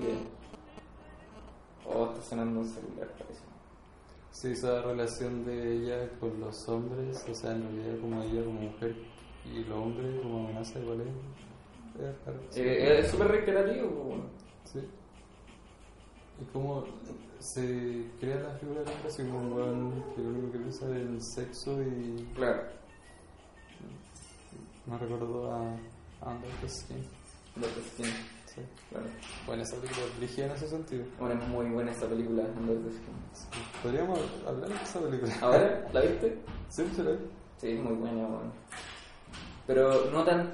[1.89, 3.41] Oh, está sonando un celular, parece.
[4.33, 8.61] Sí, esa relación de ella con los hombres, o sea, en realidad como ella como
[8.61, 8.95] mujer
[9.47, 12.27] y los hombres como amenaza igual es...
[12.27, 12.39] raro.
[12.55, 14.25] Eh, es súper reiterativo, pues, bueno.
[14.65, 14.81] Sí.
[16.39, 16.85] Y como
[17.39, 20.87] se crea la figura del hombre así como un weón que lo único que piensa
[20.91, 22.63] es en sexo y Claro.
[24.87, 25.61] me recordó a
[26.31, 27.05] Under the Skin.
[28.57, 29.07] Sí, claro.
[29.47, 31.05] Bueno, esa película dirigida en ese sentido.
[31.21, 33.15] Bueno, es muy buena esta película, Under the Skin.
[33.35, 33.47] Sí.
[33.83, 35.33] Podríamos hablar de esa película.
[35.43, 35.89] ¿Ahora?
[35.93, 36.39] ¿La viste?
[36.71, 37.19] Sí, sí, la vi.
[37.59, 38.53] Sí, es muy buena, bueno.
[39.67, 40.51] Pero no tan.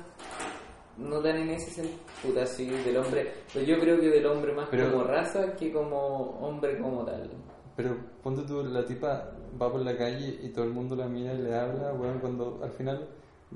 [0.99, 3.33] No tan en ese sentido, puta, sí, del hombre.
[3.55, 7.31] Pero yo creo que del hombre más Pero- como raza que como hombre como tal.
[7.77, 11.33] Pero ponte tú, la tipa va por la calle y todo el mundo la mira
[11.33, 13.09] y le habla, weón, cuando al final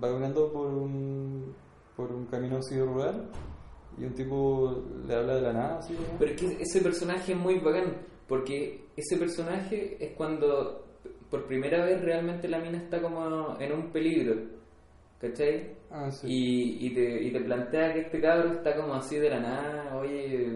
[0.02, 1.54] va caminando por un,
[1.94, 3.28] por un camino así rural
[3.98, 6.18] y un tipo le habla de la nada, weón.
[6.18, 7.94] Pero es que ese personaje es muy bacán,
[8.28, 10.84] porque ese personaje es cuando
[11.30, 14.36] por primera vez realmente la mina está como en un peligro,
[15.20, 15.74] ¿cachai?
[15.90, 16.26] Ah, sí.
[16.28, 19.96] Y, y, te, y te plantea que este cabro está como así de la nada,
[19.96, 20.50] oye,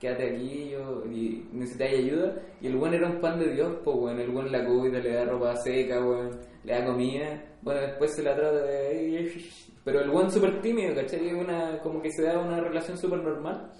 [0.00, 2.42] quédate aquí yo, y necesitáis ayuda.
[2.60, 5.12] Y el buen era un pan de Dios, pues bueno, el buen la cuida, le
[5.12, 9.56] da ropa seca, weón, le da comida, bueno, después se la trata de...
[9.86, 11.32] Pero el buen súper tímido, ¿cachai?
[11.32, 13.70] Una, como que se da una relación súper normal.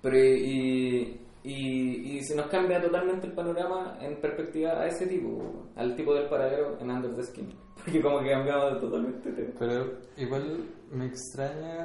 [0.00, 5.68] Pero y, y, y se nos cambia totalmente el panorama en perspectiva a ese tipo,
[5.76, 7.54] al tipo del paradero en Under the Skin.
[7.84, 9.54] Porque como que cambiamos totalmente de tema.
[9.58, 11.84] Pero igual me extraña,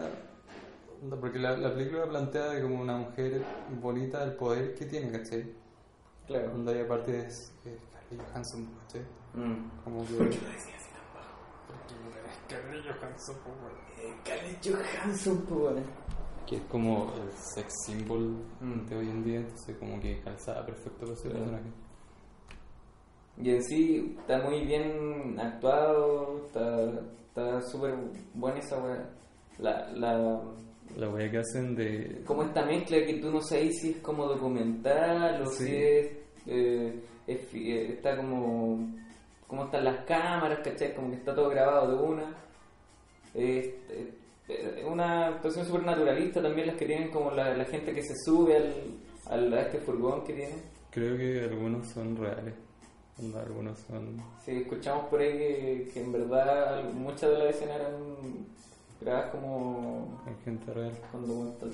[1.19, 3.41] porque la, la película plantea de como una mujer
[3.81, 5.43] bonita el poder que tiene, ¿cachai?
[6.25, 6.53] Claro.
[6.53, 9.01] Onda y aparte es eh, Scarlett Johansson, ¿cachai?
[9.33, 9.83] Mm.
[9.83, 10.13] Como que...
[10.17, 11.37] ¿Por qué lo decía así tan bajo?
[12.47, 13.35] Scarlett Johansson.
[14.23, 15.81] Scarlett Johansson, pues bueno.
[16.47, 18.85] que es como el sex symbol Mm.
[18.87, 21.65] de hoy en día, entonces como que calzaba perfecto con ese personaje.
[23.41, 26.91] Y en sí está muy bien actuado, está
[27.27, 27.95] está súper
[28.33, 29.09] buena esa weá.
[29.59, 30.41] La, la,
[30.95, 32.23] La wea que hacen de...
[32.25, 35.65] como esta mezcla que tú no sabes si es como documental o Sí.
[35.65, 38.87] si es, eh, es eh, está como
[39.47, 40.93] cómo están las cámaras, ¿cachai?
[40.93, 42.35] Como que está todo grabado de una.
[43.33, 44.13] Es es-
[44.49, 48.13] es una actuación súper naturalista también las que tienen como la, la gente que se
[48.23, 48.73] sube al,
[49.25, 50.61] al- a este furgón que tienen.
[50.89, 52.53] Creo que algunos son reales,
[53.35, 54.17] algunos son...
[54.45, 57.93] Sí, escuchamos por ahí que, que en verdad muchas de las escenas eran
[59.01, 60.93] grabadas como Hay gente real.
[61.13, 61.71] documental.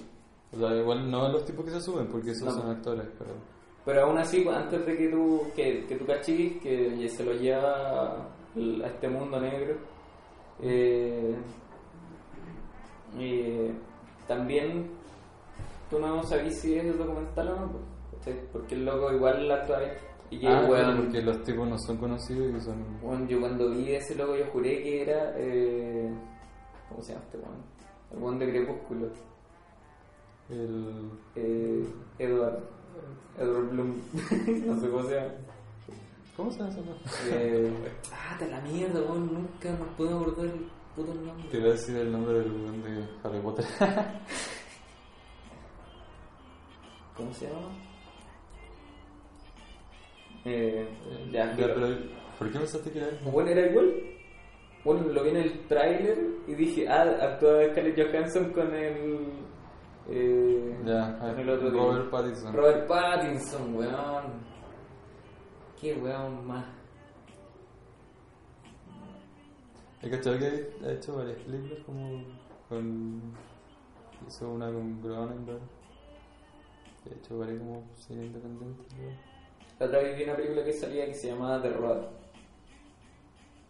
[0.52, 2.60] O sea, igual no los tipos que se suben, porque esos No.
[2.62, 3.32] son actores, pero...
[3.86, 7.34] Pero aún así, pues, antes de que tú, que, que tú cachis, que se lo
[7.34, 9.76] lleva a este mundo negro,
[10.62, 11.36] eh,
[14.28, 14.90] también
[15.90, 17.72] tú no sabías si es el documental o no,
[18.24, 19.98] pues, porque el loco igual la trae.
[20.32, 23.00] Y ah, bueno, porque los tipos no son conocidos y son...
[23.02, 25.34] Bueno, yo cuando vi ese loco yo juré que era...
[25.38, 26.12] Eh,
[26.90, 27.64] ¿Cómo se llama este bueno?
[28.12, 29.10] El buen de Crepúsculo.
[30.50, 31.12] El...
[31.36, 31.86] Eh,
[32.18, 32.64] Eduardo.
[33.38, 34.02] Edward Bloom.
[34.66, 35.34] no sé cómo se llama.
[36.36, 37.04] ¿Cómo se llama ese nombre?
[37.30, 37.74] Eh,
[38.12, 39.34] ah, te la mierda, weón.
[39.34, 40.66] Nunca nos podemos acordar el
[40.96, 41.48] puto nombre.
[41.50, 43.66] Te iba a decir el nombre del weón de Harry Potter.
[47.18, 47.70] ¿Cómo se llama?
[50.46, 50.88] Eh,
[51.32, 51.88] ya, Ya, pero.
[52.40, 53.20] ¿Por qué pensaste que era él?
[53.32, 53.94] Bueno, era igual.
[54.84, 59.43] Bueno, lo vi en el tráiler y dije, ah, actúa Scarlett Johansson con el...
[60.10, 62.10] Eh, Ya, con el otro Robert.
[62.10, 62.54] Pattinson.
[62.54, 64.24] Robert Pattinson, weón.
[65.80, 66.66] Qué weón más.
[70.02, 72.24] ¿Hay cachado que ha hecho varias películas como
[72.68, 73.22] con...
[74.28, 75.62] hizo una con Cronenberg
[77.06, 78.84] ha hecho varias como cine independiente.
[79.80, 82.06] La otra vez vi una película que salía que se llamaba The Road.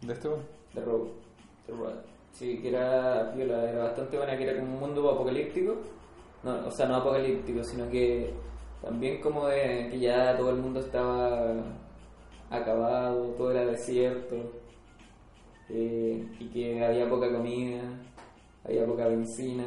[0.02, 0.42] de este weón
[0.74, 1.08] The Road.
[1.66, 1.94] The Road.
[2.32, 5.76] Sí, que era, era bastante buena, que era como un mundo apocalíptico.
[6.44, 8.32] No, o sea, no apocalíptico, sino que
[8.82, 11.54] también como de que ya todo el mundo estaba
[12.50, 14.36] acabado, todo era desierto,
[15.70, 17.82] eh, y que había poca comida,
[18.64, 19.64] había poca benzina.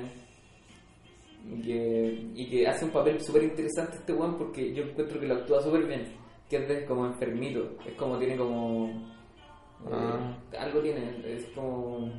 [1.50, 5.28] Y que, y que hace un papel súper interesante este weón porque yo encuentro que
[5.28, 6.04] lo actúa súper bien.
[6.50, 8.88] Que es de como enfermito, es como tiene como.
[8.88, 10.38] eh, Ah.
[10.60, 12.12] Algo tiene, es como.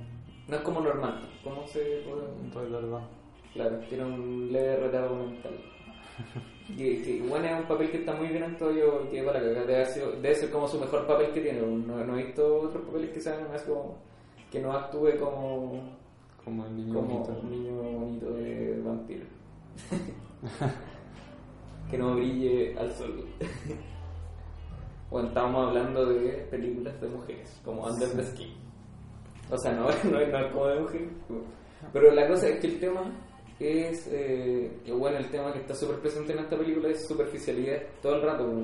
[0.49, 2.51] No es como normal, ¿cómo se puede.?
[3.54, 5.52] Claro, tiene un leve retardo mental.
[6.68, 9.40] Y que bueno, es un papel que está muy bien actuado yo y que para
[9.40, 11.61] cagar, debe, sido- debe ser como su mejor papel que tiene.
[11.61, 13.96] No, no he visto otros papeles que sean más como.
[14.50, 15.96] que no actúe como.
[16.44, 17.40] como el niño como bonito.
[17.42, 19.24] un niño bonito de vampiro.
[21.90, 23.24] que no brille al sol.
[25.11, 28.52] bueno, estábamos hablando de películas de mujeres, como Under the Skin.
[29.50, 31.08] O sea, no, no, no es como de mujeres.
[31.92, 33.00] Pero la cosa es que el tema
[33.61, 34.07] es.
[34.11, 38.16] Eh, que bueno, el tema que está súper presente en esta película es superficialidad todo
[38.16, 38.62] el rato.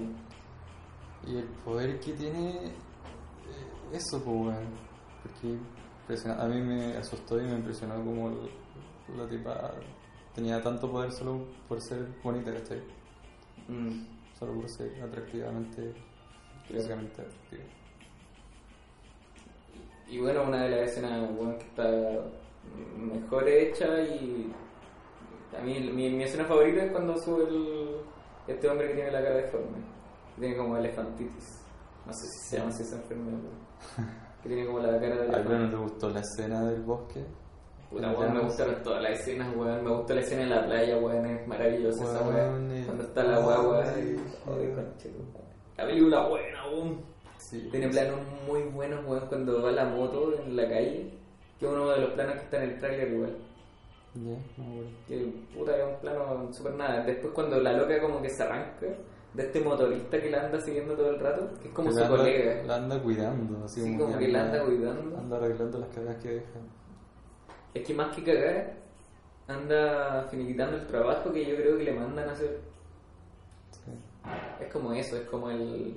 [1.27, 2.73] y el poder que tiene eh,
[3.93, 4.67] eso pues weón
[5.23, 8.31] porque a mí me asustó y me impresionó como
[9.17, 9.73] la tipa
[10.35, 12.83] tenía tanto poder solo por ser bonita ¿cachai?
[13.69, 14.07] Mm.
[14.39, 15.95] solo por ser atractivamente
[16.69, 17.65] físicamente atractiva
[20.09, 21.91] Y bueno, una de las escenas bueno, que está
[22.99, 24.53] mejor hecha y
[25.59, 27.97] a mí mi, mi escena favorita es cuando sube el,
[28.49, 29.79] este hombre que tiene la cara deforme.
[30.38, 31.61] Tiene como elefantitis.
[32.07, 33.38] No sé si se llama así esa enfermedad.
[33.97, 34.09] pero-
[34.43, 35.77] Que tiene como la cara de ¿A Albert no elefante.
[35.77, 37.25] te gustó la escena del bosque?
[37.90, 39.85] Puta, weón, me gustaron todas las escenas, weón.
[39.85, 41.27] Me gusta la escena en la playa, weón.
[41.27, 42.85] Es maravillosa esa Weón, weón.
[42.85, 43.79] Cuando está la guagua.
[43.81, 44.21] weón.
[44.47, 44.93] weón.
[45.79, 47.00] La película buena, weón.
[47.38, 47.69] Sí.
[47.71, 51.11] Tiene planos muy buenos, weón, cuando va la moto en la calle.
[51.59, 53.37] Que es uno de los planos que está en el tráiler igual.
[54.15, 54.83] Ya, no.
[55.08, 57.04] Que puta es un plano super nada.
[57.04, 58.87] Después cuando la loca como que se arranca
[59.35, 62.00] de este motorista que la anda siguiendo todo el rato, que es como Que su
[62.00, 62.62] la anda- colega.
[62.65, 65.19] La anda cuidando, así Sí, como que la anda cuidando.
[65.19, 66.60] Anda arreglando las cagas que deja.
[67.75, 68.77] Es que más que cagar,
[69.48, 72.60] anda finiquitando el trabajo que yo creo que le mandan a hacer.
[73.73, 73.90] Sí.
[74.60, 75.96] Es como eso, es como el.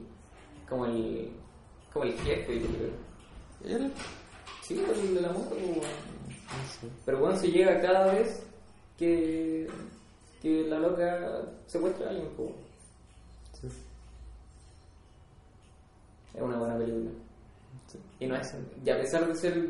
[0.68, 1.32] como el.
[1.94, 3.76] como el jefe, yo creo.
[3.78, 3.92] Él,
[4.64, 5.82] Sí, el de la moto, weón.
[7.06, 8.44] Pero bueno, se llega cada vez
[8.98, 9.68] que,
[10.42, 12.30] que la loca secuestra a alguien.
[13.54, 13.68] Sí.
[16.34, 17.12] es una buena película.
[17.88, 18.00] Sí.
[18.20, 19.68] Y no es, y a pesar de ser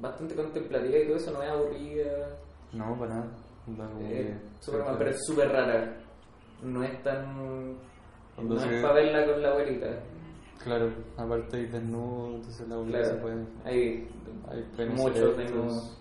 [0.00, 2.28] bastante contemplativa y todo eso, no es aburrida,
[2.72, 3.26] No, para nada.
[4.60, 5.96] Súper mal, pero es súper rara.
[6.62, 7.76] No es tan.
[8.34, 9.86] Cuando no se- es para verla con la abuelita.
[10.62, 13.46] Claro, aparte hay desnudo, entonces la abuela se puede.
[13.64, 14.08] hay,
[14.78, 15.98] Hay muchos desnudos.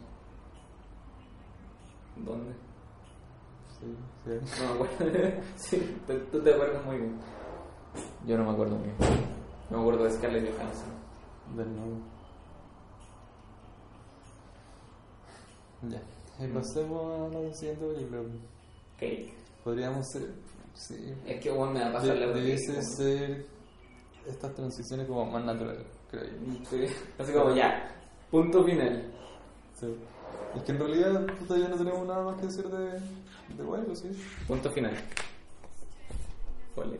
[2.18, 2.54] ¿Dónde?
[3.80, 3.86] Sí,
[4.26, 4.62] sí.
[4.62, 5.20] No me acuerdo.
[5.58, 7.20] sí, tú, tú te acuerdas muy bien.
[8.26, 8.96] Yo no me acuerdo muy bien.
[9.70, 10.90] No me acuerdo de Scarlett Johansson.
[11.58, 11.98] Desnudo.
[15.90, 16.02] Ya.
[16.46, 18.22] Y pasemos a la siguiente película.
[19.00, 19.34] Cake.
[19.64, 20.30] Podríamos ser.
[20.74, 21.14] Sí.
[21.28, 23.46] Es que bueno, me va a pasar la De- Debiese ser
[24.26, 26.66] estas transiciones como más naturales, creo yo.
[26.70, 26.86] Sí,
[27.20, 27.94] Así como ya,
[28.32, 29.12] punto final.
[29.80, 29.94] Sí.
[30.56, 34.10] Es que en realidad puta, ya no tenemos nada más que decir de, de sí.
[34.48, 34.94] Punto final.
[36.76, 37.00] Ole.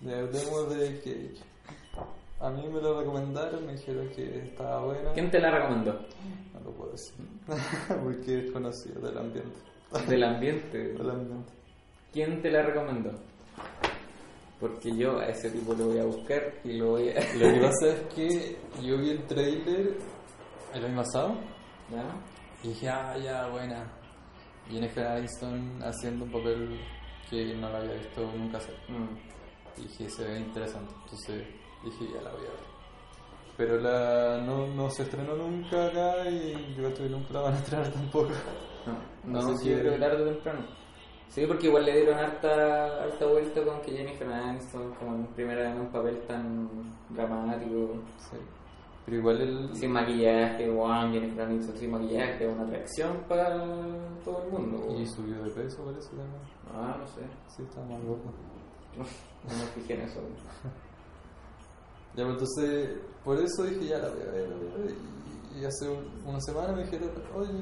[0.00, 1.48] Ya hablemos de Cake.
[2.40, 5.12] A mí me lo recomendaron, me dijeron que estaba buena.
[5.12, 5.92] ¿Quién te la recomendó?
[6.54, 7.14] No lo puedo Boys.
[8.04, 9.58] Porque es conocido del ambiente.
[10.06, 10.78] Del ambiente.
[10.98, 11.52] Del ambiente.
[12.12, 13.10] ¿Quién te la recomendó?
[14.60, 17.34] Porque yo a ese tipo lo voy a buscar y lo voy a...
[17.34, 19.96] Lo que pasa es que yo vi el trailer
[20.74, 21.34] el año pasado
[21.90, 22.04] ¿Ya?
[22.62, 23.90] y dije, ah, ya, buena.
[24.68, 26.80] Jennifer Aniston haciendo un papel
[27.30, 28.74] que no la había visto nunca hacer.
[28.88, 29.80] Mm.
[29.80, 30.92] Y dije, se ve interesante.
[31.04, 31.46] Entonces
[31.84, 32.68] dije, ya la voy a ver.
[33.56, 37.54] Pero la, no, no se estrenó nunca acá y yo creo que nunca la van
[37.54, 38.30] a estrenar tampoco.
[39.24, 40.60] No, no, yo que- creo que tarde o temprano.
[41.28, 45.70] Sí, porque igual le dieron harta, harta vuelta con que Jennifer Aniston como en primera
[45.72, 46.68] en un papel tan
[47.10, 48.36] dramático, Sí.
[49.08, 49.74] Pero igual el...
[49.74, 53.54] sin maquillaje, wow, Jennifer Aniston sin maquillaje, una atracción para
[54.22, 54.96] todo el mundo.
[55.00, 56.42] Y subió de peso parece también.
[56.74, 57.22] Ah, no sé,
[57.56, 58.24] Sí, está más gordo.
[58.98, 59.04] no
[59.54, 60.20] me fijé en eso.
[62.16, 64.94] Ya, pues entonces, por eso dije, ya la voy a ver, la voy a ver.
[65.54, 67.52] Y, y hace un- una semana me dijeron, oye,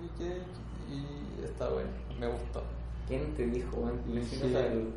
[0.00, 0.42] vi Cake
[0.90, 2.62] y está bueno, me gustó.
[3.06, 3.90] ¿Quién te dijo,
[4.40, 4.90] saberlo.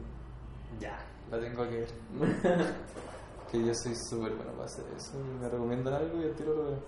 [0.79, 0.99] ya,
[1.29, 1.89] la tengo que ver.
[3.51, 5.13] que yo soy súper bueno para hacer eso.
[5.19, 6.79] y Me recomiendan algo y el tiro lo veo.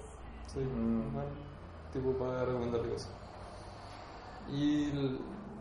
[0.47, 1.15] Soy Mm.
[1.15, 1.25] mal
[1.93, 3.11] tipo para recomendar cosas.
[4.49, 4.91] Y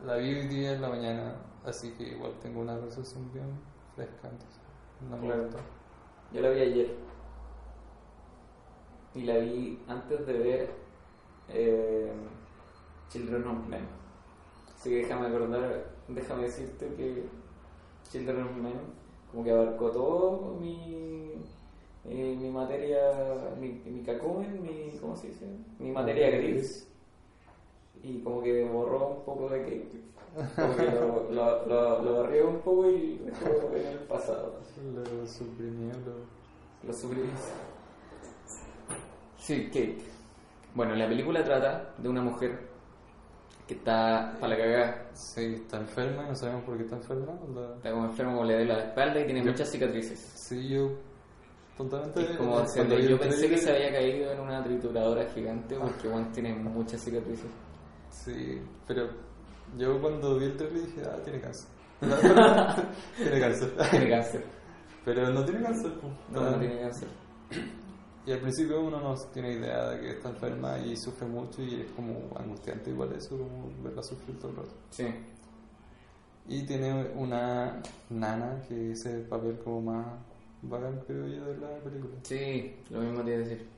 [0.05, 1.35] la vi hoy día en la mañana,
[1.65, 3.47] así que igual tengo una resolución bien
[3.95, 4.29] fresca.
[4.29, 4.61] Entonces,
[5.09, 5.49] no me Claro.
[6.33, 6.97] Yo la vi ayer.
[9.15, 10.71] Y la vi antes de ver
[11.49, 12.13] eh,
[13.09, 13.87] Children of Men.
[14.75, 17.29] Así que déjame acordar, déjame decirte que
[18.09, 18.81] Children of Men
[19.31, 21.33] como que abarcó todo mi,
[22.09, 22.99] eh, mi materia,
[23.61, 25.47] mi, mi cacumen, mi, ¿cómo se dice?
[25.79, 26.87] Mi materia gris.
[28.03, 30.01] Y como que borró un poco de Cake.
[30.57, 34.55] Como que lo, lo, lo, lo barrió un poco y lo dejó en el pasado.
[34.95, 36.41] Lo suprimió, lo...
[36.87, 37.53] Lo suprimís.
[39.39, 39.99] Sí, Kate.
[40.75, 42.70] Bueno, la película trata de una mujer
[43.71, 45.11] que está para la cagada.
[45.15, 47.39] Sí, está enferma y no sabemos por qué está enferma.
[47.55, 50.19] la- Está como enfermo, como le duele la espalda y tiene Yo- muchas cicatrices.
[50.19, 50.91] Sí, yo
[51.77, 52.21] totalmente...
[52.23, 56.33] Es como se yo pensé que se había caído en una trituradora gigante porque Juan
[56.33, 57.51] tiene muchas cicatrices.
[58.11, 59.09] Sí, pero
[59.79, 61.69] yo cuando vi el trailer dije, ah, tiene cáncer.
[63.17, 63.73] tiene cáncer.
[63.91, 64.45] Tiene cáncer.
[65.05, 65.93] Pero no tiene cáncer.
[66.01, 66.13] pues.
[66.31, 67.09] No, no tiene cáncer.
[68.27, 71.81] Y al principio uno no tiene idea de que está enferma y sufre mucho y
[71.81, 74.73] es como angustiante igual eso, como verla sufrir todo el rato.
[74.91, 75.07] Sí.
[76.49, 80.07] Y tiene una nana que es el papel como más
[80.63, 82.13] bacán creo yo de la película.
[82.23, 83.69] Sí, lo mismo te iba a decir.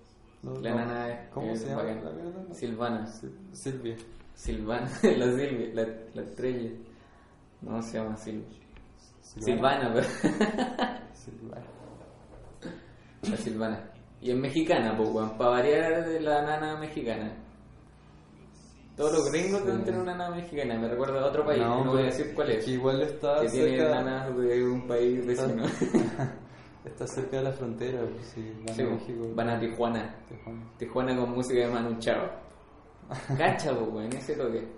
[0.43, 0.77] No- La no.
[0.77, 2.05] nana es- ¿Cómo se llama bacán.
[2.49, 2.55] la.
[2.55, 3.07] Silvana.
[3.07, 3.97] Sil- Silvia.
[4.35, 6.71] Silvana, la Silvia, la, la estrella.
[7.61, 8.49] No se llama Silvia.
[9.23, 10.09] Silvana, pero.
[11.15, 11.67] Silvana.
[13.31, 13.92] La Silvana.
[14.23, 15.37] Y es mexicana, pues, weón.
[15.37, 17.37] Para variar de la nana mexicana.
[18.97, 20.79] Todos los gringos deben tener una nana mexicana.
[20.79, 22.65] Me recuerda a otro país, que no voy a decir cuál es.
[22.65, 25.65] que igual está Que tiene cerca, nanas de un país vecino.
[26.85, 29.29] está cerca de la frontera, pues sí, van Sí, a pues, México.
[29.35, 30.15] van a Tijuana.
[30.29, 30.63] Tijuana.
[30.79, 32.31] Tijuana con música de Manu Chao.
[33.37, 34.69] Cacha, pues, weón, ese toque.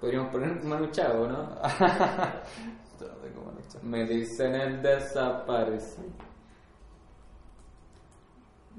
[0.00, 1.58] Podríamos poner Manu Chao, ¿no?
[3.82, 6.02] Me dicen el desaparece.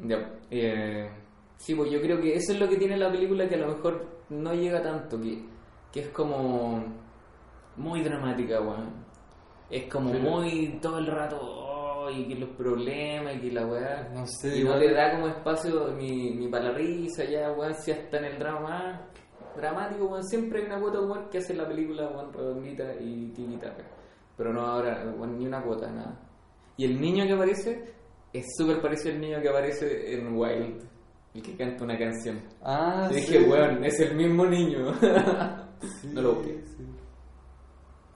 [0.03, 0.17] Ya,
[0.49, 1.09] eh,
[1.57, 3.75] sí, pues yo creo que eso es lo que tiene la película que a lo
[3.75, 5.45] mejor no llega tanto, que,
[5.91, 6.83] que es como
[7.77, 9.05] muy dramática, weón.
[9.69, 14.09] Es como muy todo el rato, oh, y que los problemas, y que la weá.
[14.13, 17.73] No sé, y no le da como espacio ni, ni para la risa, ya, weón,
[17.75, 19.07] si hasta en el drama
[19.55, 23.31] dramático, weón, siempre hay una cuota de humor que hace la película, weón, redondita y
[23.35, 23.83] tiquitaca.
[24.35, 26.19] Pero no ahora, weón, ni una cuota, nada.
[26.75, 28.00] Y el niño que aparece
[28.33, 30.83] es súper parecido al niño que aparece en Wild,
[31.33, 32.41] el que canta una canción.
[32.61, 33.19] Ah, Y sí.
[33.21, 34.93] dije, weón, es el mismo niño.
[36.01, 36.61] Sí, no lo busqué.
[36.65, 36.85] Sí.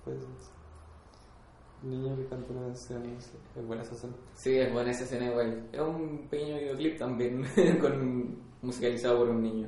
[0.04, 0.30] Puede ser.
[1.84, 3.04] Niño que canta una canción.
[3.56, 4.14] Es buena esa escena.
[4.34, 5.74] sí, es buena esa escena Wild.
[5.74, 7.46] Es un pequeño videoclip también,
[7.82, 9.68] con, musicalizado por un niño.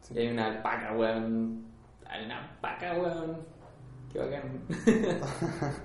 [0.00, 0.14] Sí.
[0.14, 1.64] Y hay una alpaca, weón.
[2.06, 3.38] Hay una alpaca, weón.
[4.12, 4.62] Qué bacán.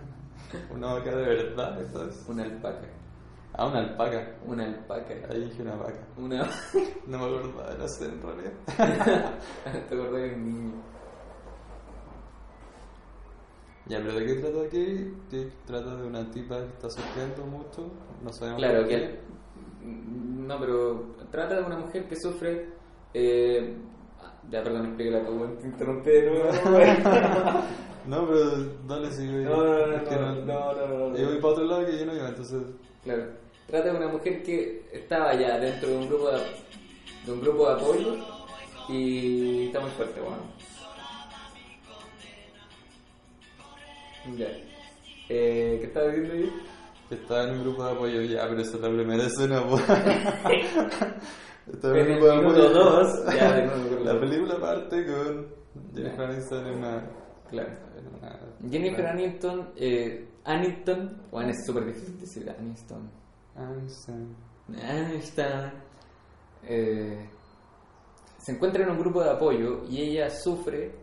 [0.72, 2.26] Una vaca de verdad, entonces.
[2.28, 2.88] una alpaca.
[3.60, 4.38] Ah, una alpaca.
[4.46, 5.14] Una alpaca.
[5.30, 6.00] Ahí dije una vaca.
[6.18, 6.50] Una.
[7.08, 8.54] No me acordaba de la escena en realidad.
[9.90, 10.74] Te acordás de un niño.
[13.88, 14.64] Ya, pero ¿de qué trata?
[14.64, 17.92] Kate trata de una tipa que está sufriendo mucho.
[18.24, 18.96] No sabemos Claro, que.
[18.96, 19.20] qué.
[19.84, 22.70] No, pero trata de una mujer que sufre.
[23.14, 23.76] Eh...
[24.50, 25.58] Ya, perdón, explícala tú.
[25.60, 26.50] Te interrumpí de nuevo.
[28.08, 28.50] No, pero
[28.88, 29.44] dale, sigue.
[29.44, 31.18] No, no, no, no, no, no, no, no.
[31.18, 32.64] Yo voy para otro lado que yo no iba, entonces.
[33.04, 33.24] Claro.
[33.70, 36.40] Trata de una mujer que estaba ya dentro de un grupo de.
[37.26, 38.16] de un grupo de apoyo
[38.90, 40.38] y está muy fuerte, bueno.
[44.38, 44.48] Ya.
[45.30, 46.52] Eh, ¿Qué estaba diciendo yo?
[47.10, 49.64] Que estaba en un grupo de apoyo ya, pero esa es la primera escena.
[51.72, 52.70] Estaba En un grupo de apoyo.
[52.70, 55.48] dos, ya de nuevo La la- película parte con
[55.96, 57.04] Jennifer Aniston en una...
[57.52, 57.70] Claro.
[57.98, 58.40] en una-
[58.72, 63.10] Jennifer Aniston, eh, Aniston, bueno, es súper difícil decir Aniston.
[63.60, 64.36] Aniston.
[64.84, 65.72] Aniston.
[66.64, 67.30] Eh,
[68.38, 70.94] se encuentra en un grupo de apoyo y ella sufre,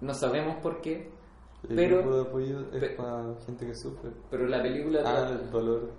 [0.00, 1.10] no sabemos por qué,
[1.68, 4.10] El Pero- grupo de apoyo es para gente que sufre.
[4.28, 5.92] pero la película Ah, el dolor,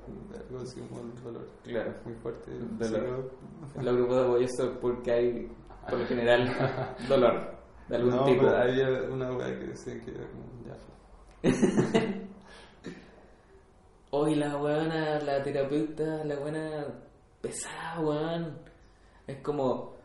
[0.50, 1.48] algo así como el dolor.
[1.64, 1.94] Claro.
[2.04, 2.52] Muy fuerte.
[2.78, 3.32] Dolor.
[3.82, 5.52] Los grupos de apoyo son porque hay,
[5.90, 6.50] por lo general,
[7.08, 7.56] dolor
[7.88, 8.42] de algún no, tipo.
[8.44, 10.76] pero había una weá que decía que era como ya.
[14.16, 16.86] Hoy la weona, la terapeuta, la buena
[17.42, 18.60] pesada, weón.
[19.26, 19.96] Es como,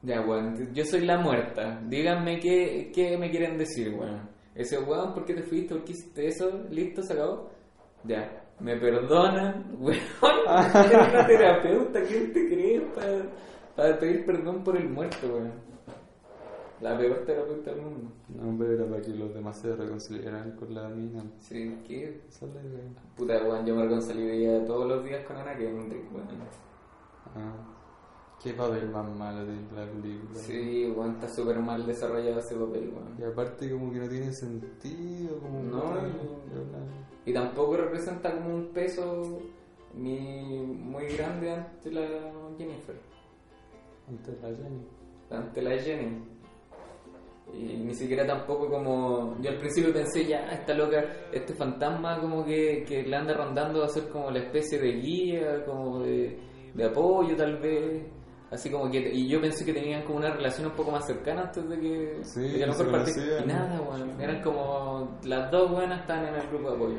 [0.00, 1.78] ya, weón, yo soy la muerta.
[1.86, 4.30] Díganme qué, qué me quieren decir, weón.
[4.54, 5.74] Ese weón, ¿por qué te fuiste?
[5.74, 6.50] ¿Por qué hiciste eso?
[6.70, 7.02] ¿Listo?
[7.02, 7.50] ¿Se acabó?
[8.04, 9.98] Ya, me perdonan, weón.
[10.86, 13.28] Eres una terapeuta, ¿quién te crees para,
[13.76, 15.69] para pedir perdón por el muerto, weón?
[16.80, 18.10] La peor terapeuta del mundo.
[18.28, 21.22] No, pero era para que los demás se reconciliaran con la mina.
[21.38, 22.22] Sí, ¿qué?
[22.28, 22.80] Esa es la idea.
[23.16, 26.26] Puta, weón, yo me reconciliaría todos los días con Ana Kendrick, weón.
[27.36, 27.52] Ah.
[28.42, 30.38] Qué papel más malo de la película.
[30.38, 33.14] Sí, weón, está súper mal desarrollado ese papel, weón.
[33.18, 35.90] Y aparte como que no tiene sentido, como No, no.
[36.00, 36.10] una-
[37.26, 39.38] Y tampoco representa como un peso
[39.94, 42.06] ni muy grande ante la
[42.56, 42.96] Jennifer,
[44.08, 44.86] Antes la Jenny.
[45.30, 46.24] ante la Jenny.
[47.54, 49.36] Y ni siquiera tampoco como...
[49.40, 53.80] Yo al principio pensé, ya, esta loca, este fantasma como que, que le anda rondando
[53.80, 56.38] va a ser como la especie de guía, como de,
[56.74, 58.02] de apoyo tal vez.
[58.50, 58.98] Así como que...
[59.12, 62.18] Y yo pensé que tenían como una relación un poco más cercana antes de que...
[62.22, 63.08] Sí, de que a lo mejor.
[63.42, 64.20] Y nada, weón.
[64.20, 65.18] Eran como...
[65.24, 66.98] Las dos buenas estaban en el grupo de apoyo.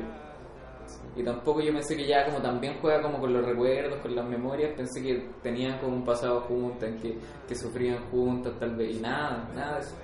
[1.14, 4.26] Y tampoco yo pensé que ya como también juega como con los recuerdos, con las
[4.26, 9.00] memorias, pensé que tenían como un pasado juntas, que, que sufrían juntas tal vez, y
[9.00, 9.94] nada, nada de eso.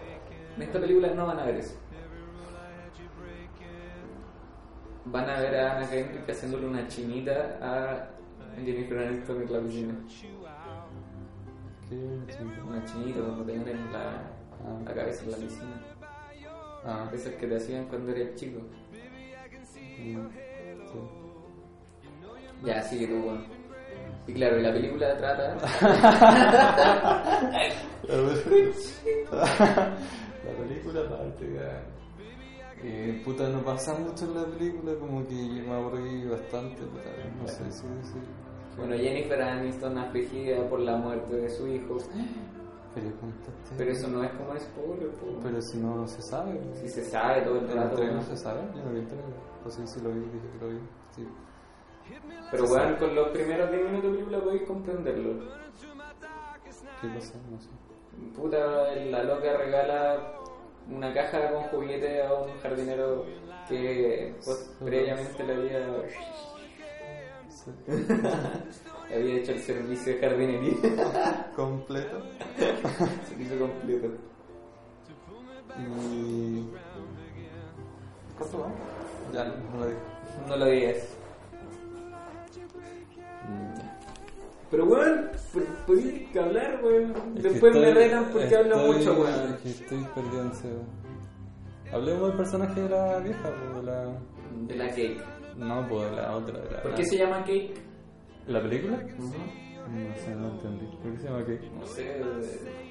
[0.59, 1.77] En esta película no van a ver eso.
[5.05, 8.09] Van a ver a Ana Kendrick haciéndole una chinita a
[8.57, 9.95] Jennifer Aniston en la piscina.
[12.67, 14.21] Una chinita cuando te en la,
[14.85, 15.81] la cabeza en la piscina.
[16.85, 18.59] Ah, Esas que te hacían cuando eras chico.
[18.59, 20.27] mm,
[20.91, 20.99] sí.
[22.65, 23.31] Ya, sigue tú.
[24.27, 25.57] Y claro, y la película trata...
[30.59, 31.85] la película parte ya.
[32.83, 37.11] Eh, puta, no pasa mucho en la película, como que yo me aburrí bastante, puta,
[37.41, 38.23] no sé si decir.
[38.77, 41.97] Bueno, Jennifer Aniston afligida por la muerte de su hijo.
[42.95, 43.11] Pero.
[43.77, 45.27] Pero eso no es como spoiler, po.
[45.43, 46.61] Pero si no, se sabe.
[46.75, 47.97] Si se sabe todo el ¿En el rato.
[47.97, 48.61] trailer no se sabe?
[48.75, 49.35] Yo no vi el trailer.
[49.65, 50.79] O sí, sí lo vi, dije que lo vi.
[51.11, 51.29] Sí.
[52.51, 55.45] Pero bueno, con los primeros 10 minutos de película podéis comprenderlo.
[57.01, 57.35] ¿Qué cosa?
[57.51, 57.69] No sé.
[58.35, 60.33] Puta, la loca regala
[60.91, 63.27] una caja con juguete a un jardinero
[63.69, 65.79] que pues, previamente le había,
[69.15, 71.51] había hecho el servicio de jardinería.
[71.57, 72.23] Completo.
[73.29, 74.09] servicio completo.
[75.79, 76.69] Y.
[78.39, 78.73] ¿Cuánto va?
[79.33, 80.49] Ya, no lo.
[80.49, 81.18] No lo digas.
[84.71, 85.31] Pero weón,
[85.87, 87.35] podéis hablar, weón.
[87.35, 89.57] Después me retan porque hablo mucho, weón.
[89.65, 90.51] Estoy perdido.
[91.93, 94.21] Hablemos del personaje de la vieja, de la.
[94.67, 95.25] De la cake.
[95.57, 96.61] No, pues de la otra.
[96.61, 97.75] De la, ¿Por qué se llama cake?
[98.47, 98.99] ¿La película?
[99.89, 100.87] No sé, no entendí.
[101.03, 101.71] ¿Por qué se llama Cake?
[101.73, 102.21] No sé,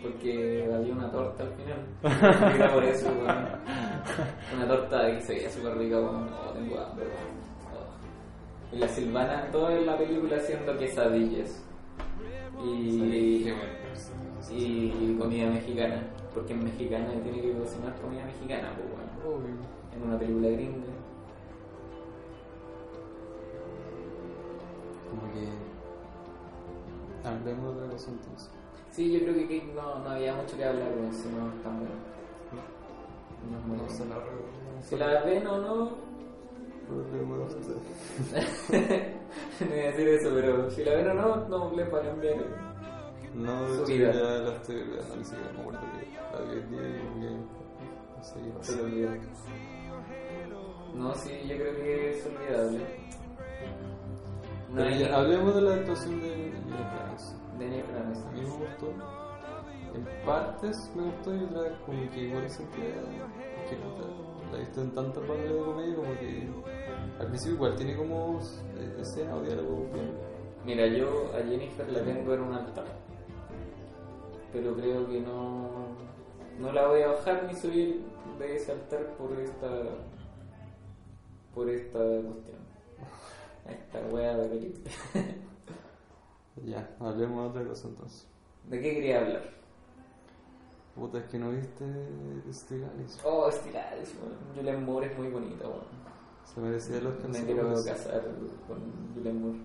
[0.02, 1.86] porque había una torta al final.
[2.56, 3.48] Era por eso, weón.
[4.56, 6.30] Una torta que se veía súper rica, weón.
[6.34, 7.38] Oh, tengo hambre, weón.
[7.76, 8.76] Oh.
[8.76, 11.67] Y la Silvana, todo en la película haciendo quesadillas.
[12.64, 13.44] Y,
[14.56, 16.04] y comida mexicana.
[16.34, 18.88] Porque en mexicana tiene que cocinar comida mexicana, pues,
[19.24, 19.58] weón.
[19.96, 20.86] En una película gringa.
[25.10, 25.48] Como que.
[27.28, 28.50] Hablemos de cosa entonces.
[28.92, 31.80] Sí, yo creo que no, no había mucho que hablar, weón, si no es tan
[31.80, 31.96] bueno.
[33.52, 33.98] No es muy No bueno.
[33.98, 34.16] se la.
[34.82, 36.07] Si la ven o no.
[39.60, 42.04] No iba a decir eso, pero si la ven o no, no les va a
[42.04, 42.36] cambiar.
[43.36, 44.14] No, de Su hecho vida.
[44.14, 44.76] ya la estoy
[45.24, 45.88] siquiera me acuerdo que
[46.34, 47.30] la vi el día y que.
[48.18, 48.74] No sé qué pasó.
[50.96, 52.80] No, sí, yo creo que es olvidable.
[54.72, 57.60] No hay- ya, hablemos de la actuación de Jennifer Aniston.
[57.60, 58.94] De Jennifer A mí me gustó.
[59.96, 62.86] En partes me gustó y otras como que igual sentía
[63.70, 64.04] que puta,
[64.52, 66.50] la he visto en tantas bandas de comedia como que
[67.20, 68.40] al principio igual tiene como
[68.78, 70.12] eh, escena o diálogo bien.
[70.66, 72.86] Mira, yo a Jennifer la tengo en un altar.
[74.52, 75.88] Pero creo que no,
[76.60, 78.04] no la voy a bajar ni subir
[78.38, 79.68] de ese altar por esta
[81.54, 82.58] por esta cuestión.
[83.68, 84.92] Esta wea de película.
[86.66, 88.28] Ya, hablemos de otra cosa entonces.
[88.66, 89.44] ¿De qué quería hablar?
[90.96, 91.86] Puta, es que no viste
[92.52, 93.20] Steel Alice.
[93.24, 94.16] Oh, Estilares,
[94.56, 95.86] Julian Moore es muy bonita, weón.
[96.54, 98.24] Se merecía los Me que quiero casar
[98.68, 98.80] con
[99.14, 99.60] Julian Moore.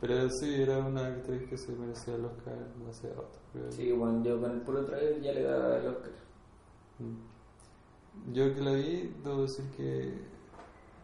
[0.00, 2.54] Pero sí, era una actriz que se merecía el Oscar
[2.88, 3.38] hace rato.
[3.52, 3.72] creo.
[3.72, 6.12] Sí, bueno, yo con el puro trailer ya le daba el Oscar.
[6.98, 8.32] Mm.
[8.32, 10.14] Yo que la vi, debo decir que.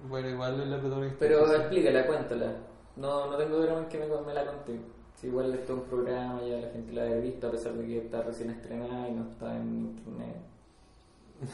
[0.08, 1.16] Bueno, igual es la protagonista.
[1.18, 2.56] Pero explícala, cuéntala.
[2.96, 4.80] No, no tengo drama en que me, me la conté.
[5.14, 7.86] Si igual esto es un programa, ya la gente la ha visto a pesar de
[7.86, 10.36] que está recién estrenada y no está en internet.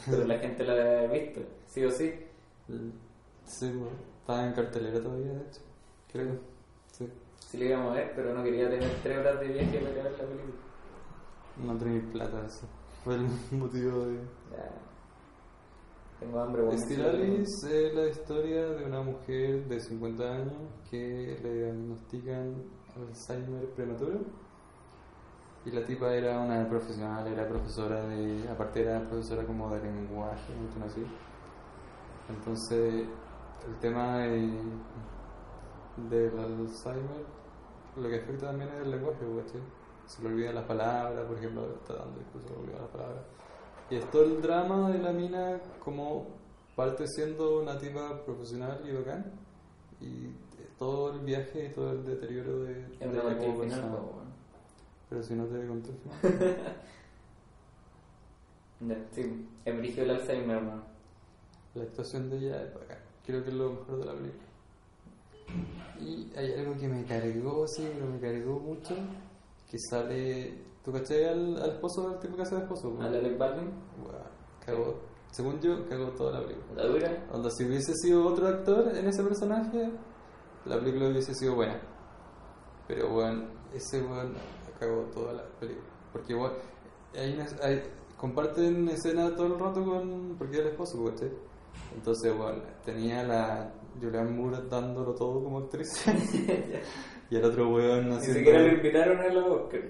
[0.09, 2.13] Pero la gente la ha visto, sí o sí.
[3.53, 5.61] Sí, bueno, estaba en cartelera todavía, de hecho.
[6.11, 6.39] Creo.
[6.91, 7.07] Sí.
[7.39, 10.01] Sí le íbamos a ver, pero no quería tener tres horas de viaje para ir
[10.01, 10.55] a ver la película.
[11.59, 12.67] No tenía plata, eso.
[13.05, 13.27] Fue el
[13.59, 14.17] motivo de.
[14.53, 14.71] Ya.
[16.19, 16.81] Tengo hambre, bueno.
[16.81, 20.55] Es la historia de una mujer de 50 años
[20.91, 22.55] que le diagnostican
[22.97, 24.21] Alzheimer prematuro.
[25.67, 28.49] Y la tipa era una profesional, era profesora de.
[28.49, 30.55] Aparte, era profesora como de lenguaje,
[30.87, 31.05] así.
[32.31, 33.07] Entonces,
[33.67, 34.51] el tema de,
[36.11, 37.25] del Alzheimer,
[37.97, 39.61] lo que afecta también es el lenguaje, ¿cachai?
[40.07, 43.25] Se le olvidan las palabras, por ejemplo, está dando discurso, se le olvidan las palabras.
[43.91, 46.29] Y es todo el drama de la mina, como
[46.75, 49.33] parte siendo una tipa profesional y bacán,
[50.01, 50.31] y
[50.79, 53.89] todo el viaje y todo el deterioro de, de parte como final, persona.
[53.89, 54.31] pues, bueno.
[55.09, 56.67] Pero si no te conté el final.
[58.81, 60.83] Ya, Sí, es el Alzheimer, hermano.
[61.75, 62.99] La actuación de ella es bacán.
[63.27, 64.45] Creo que es lo mejor de la película.
[66.01, 68.95] Y hay algo que me cargó, sí, pero me cargó mucho.
[69.71, 70.59] Que sale.
[70.85, 72.97] ¿Tú caché al, al esposo del tipo que hace de esposo?
[73.01, 73.71] ¿Al Alec Baldwin?
[74.65, 75.01] Cagó.
[75.31, 76.83] Según yo, cagó toda la película.
[76.83, 77.27] ¿La dura?
[77.33, 79.91] Onda, si hubiese sido otro actor en ese personaje,
[80.67, 81.81] la película hubiese sido buena.
[82.89, 84.35] Pero bueno, ese weón
[84.79, 85.87] cagó toda la película.
[86.13, 86.55] Porque bueno,
[87.15, 87.83] hay una, hay-
[88.19, 90.35] comparten escena todo el rato con.
[90.37, 91.31] porque es el esposo, ¿cachai?
[91.95, 95.89] Entonces, bueno, tenía la Julianne Moore dándolo todo como actriz.
[97.31, 98.39] y el otro weón Ni haciendo.
[98.39, 99.81] siquiera lo invitaron a la Oscar.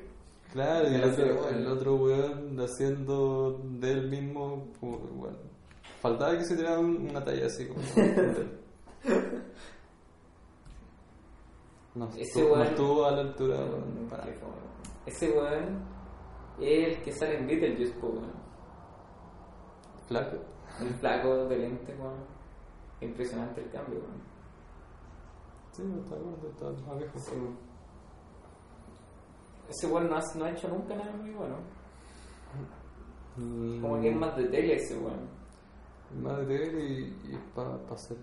[0.52, 5.38] Claro, y el otro, el otro weón haciendo de él mismo, bueno,
[6.00, 7.80] faltaba que se tirara un- una talla así como.
[11.94, 14.24] No, Ese no estuvo a la altura weón, para.
[15.04, 15.82] Ese weón
[16.60, 18.32] es el que sale en Beetlejuice, weón.
[20.08, 20.36] flaco.
[20.80, 22.14] El flaco de lente, weón.
[23.00, 24.22] Impresionante el cambio, weón.
[25.72, 27.18] Sí, no está gordo, está más viejo.
[27.18, 27.32] Sí.
[29.68, 31.56] Ese weón no ha, no ha hecho nunca nada muy bueno.
[33.36, 35.28] Mm, Como que es más de tele ese weón.
[36.22, 37.02] más de tele y,
[37.32, 38.18] y para hacer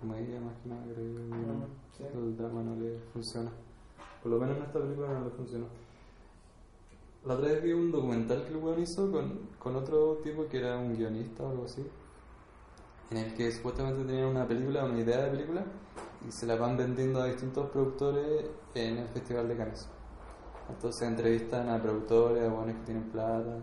[0.00, 2.18] comedia más que nada, creo yo.
[2.20, 3.50] El drama no le funciona.
[4.22, 5.66] Por lo menos en esta película no le funcionó.
[7.24, 10.58] La otra vez vi un documental que el weón hizo con, con otro tipo que
[10.58, 11.84] era un guionista o algo así.
[13.10, 15.64] En el que supuestamente tenían una película, una idea de película,
[16.26, 19.88] y se la van vendiendo a distintos productores en el Festival de Cannes.
[20.68, 23.62] Entonces entrevistan a productores, a buenos que tienen plata,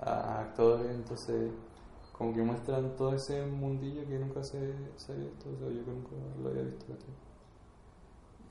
[0.00, 1.52] a, actores, entonces
[2.12, 5.82] como que muestran todo ese mundillo que nunca se, se había visto, o sea, yo
[5.82, 6.10] nunca
[6.42, 6.86] lo había visto.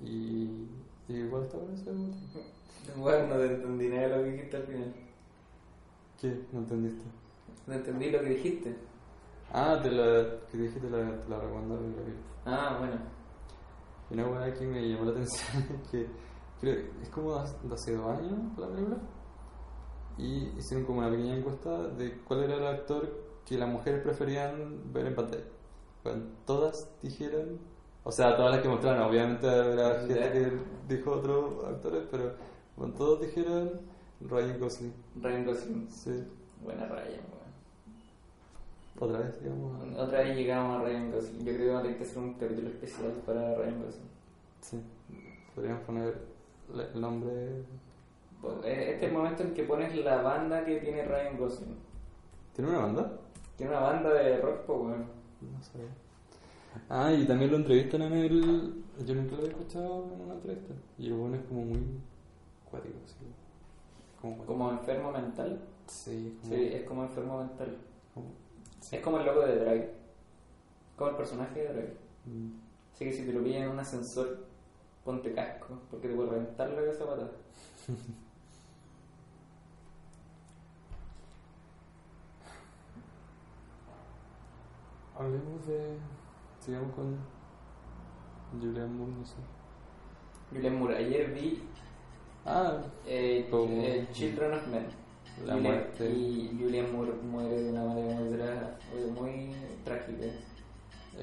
[0.01, 0.67] Y,
[1.07, 1.91] y igual está bueno ese.
[2.99, 4.93] Weón, no te entendí nada de lo que dijiste al final.
[6.19, 6.45] ¿Qué?
[6.51, 7.03] ¿No entendiste?
[7.67, 8.75] No entendí lo que dijiste.
[9.53, 12.13] Ah, te la, que dije te la, te la y la vi.
[12.45, 12.95] Ah, bueno.
[14.09, 16.07] Y una weá que me llamó la atención es que
[16.59, 17.39] creo es como de
[17.73, 18.97] hace dos años la película.
[20.17, 23.09] Y hicieron como una pequeña encuesta de cuál era el actor
[23.45, 25.43] que las mujeres preferían ver en pantalla.
[26.03, 27.59] Bueno, todas dijeron,
[28.03, 30.51] o sea, todas las que mostraron, obviamente habrá gente que
[30.95, 32.33] dijo otros actores, pero
[32.75, 33.81] bueno, todos dijeron
[34.21, 34.93] Ryan Gosling.
[35.21, 35.89] Ryan Gosling.
[35.89, 36.23] Sí,
[36.63, 37.51] Buena Ryan, weón.
[38.99, 39.97] otra vez, digamos.
[39.97, 41.39] Otra vez llegamos a Ryan Gosling.
[41.45, 44.09] Yo creo que vamos a tener que hacer un capítulo especial para Ryan Gosling.
[44.61, 44.81] Sí,
[45.55, 46.15] podríamos poner
[46.93, 47.63] el nombre.
[48.41, 51.75] Pues, Este es el momento en que pones la banda que tiene Ryan Gosling.
[52.55, 53.11] ¿Tiene una banda?
[53.57, 55.05] Tiene una banda de rock, pues, weón.
[55.41, 55.87] No sabía.
[56.89, 58.83] Ah, y también lo entrevistan en el.
[59.05, 60.73] Yo nunca lo había escuchado en una entrevista.
[60.97, 61.79] Y el bueno es como muy
[64.21, 65.59] Como, Como enfermo mental.
[65.87, 67.77] Sí, como- Sí, es como enfermo mental.
[68.79, 68.95] sí.
[68.95, 69.93] Es como el loco de Drive.
[70.95, 71.93] Como el personaje de Drive.
[72.25, 72.51] Mm.
[72.93, 74.45] Así que si te lo pillan en un ascensor,
[75.03, 77.31] ponte casco, porque te puede reventar la cabeza patada.
[85.17, 85.97] Hablemos de.
[86.63, 87.17] Sigamos con.
[88.59, 89.35] Julian Moore, no sé.
[90.51, 91.63] Julian Moore, ayer vi
[92.45, 92.73] Ah,
[93.05, 94.85] eh, eh, Children of Men.
[95.45, 96.09] La Julian- muerte.
[96.11, 99.55] Y Julian Moore muere de una manera muy, muy,
[99.85, 100.25] trágica.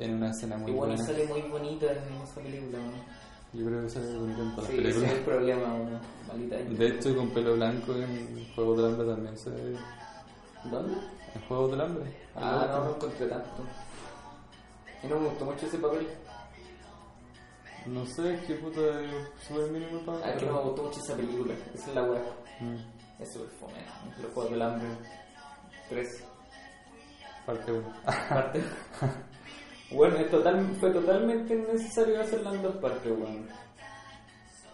[0.01, 1.03] en una escena muy bueno, buena.
[1.05, 2.79] sale muy bonita en esa película.
[2.79, 3.59] ¿no?
[3.59, 5.13] Yo creo que sale bonito en todas Sí, las ese es películas.
[5.19, 6.01] el problema, ¿no?
[6.29, 6.57] maldita.
[6.57, 9.77] De hecho, con pelo blanco en Juegos del Hambre también se ve.
[10.71, 10.95] ¿Dónde?
[11.35, 12.05] En Juegos del Hambre.
[12.37, 13.63] Ah, no, no encontré tanto.
[15.03, 16.07] Y no me gustó mucho ese papel.
[17.87, 18.81] No sé, qué puta
[19.47, 20.29] súper mínimo para.
[20.29, 21.55] Ah, que no me gustó mucho esa película.
[21.75, 22.23] Esa es la weá.
[22.61, 23.85] Mm, Es súper fome.
[24.21, 24.89] Los Juegos del Hambre
[25.89, 26.25] 3.
[27.47, 27.95] parte 1.
[28.29, 28.63] Parte.
[29.93, 33.49] bueno, es total, fue totalmente innecesario hacerla en dos partes, weón.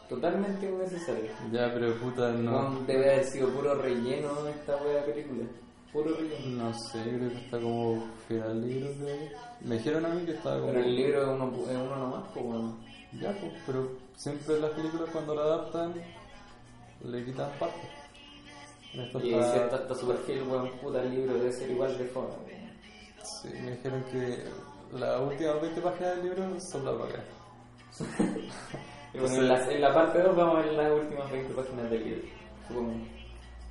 [0.08, 1.30] Totalmente innecesario.
[1.52, 2.80] ya, pero puta, no.
[2.86, 5.44] Debe haber sido puro relleno esta de película.
[5.94, 8.90] No sé, creo que está como fiel al libro.
[8.98, 9.16] creo.
[9.60, 10.72] Me dijeron a mí que estaba como.
[10.72, 12.78] Pero el libro es uno, es uno nomás, pues weón.
[13.20, 15.94] Ya, pues, pero siempre las películas cuando la adaptan
[17.04, 17.88] le quitan partes.
[18.92, 21.96] Esto Y está- si esta está super fiel, weón, puta, el libro debe ser igual
[21.96, 22.28] de weón.
[23.22, 24.44] Sí, me dijeron que
[24.98, 27.24] las últimas 20 páginas del libro son la vaca.
[29.14, 31.88] Y bueno, en la, en la parte 2 vamos a ver las últimas 20 páginas
[31.88, 32.22] del libro.
[32.66, 32.92] Supongo.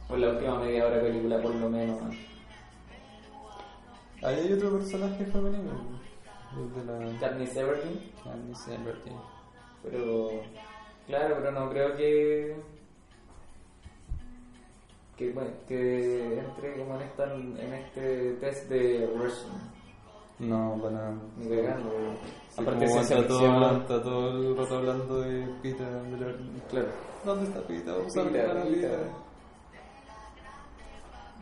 [0.09, 2.01] O la última media hora de película, por lo menos.
[2.01, 2.09] ¿no?
[4.27, 5.71] Ahí hay otro personaje femenino.
[6.55, 8.11] El de la Katniss Everdeen.
[8.23, 9.17] Candice Everdeen.
[9.83, 10.29] Pero.
[11.07, 12.55] Claro, pero no creo que.
[15.17, 19.71] Que, bueno, que entre como en, esta, en este test de Russian.
[20.39, 21.15] No, para nada.
[21.37, 21.91] Ni cagando.
[22.49, 25.87] Sí, Aparte, ciencia está todo, está todo el rato hablando de Peter.
[25.87, 26.87] de- Claro.
[27.23, 27.93] ¿Dónde está Peter?
[27.93, 29.09] Vamos a Peter,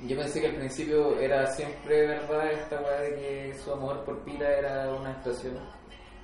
[0.08, 4.20] Yo pensé que al principio era siempre verdad esta weá de que su amor por
[4.24, 5.60] Pita era una actuación.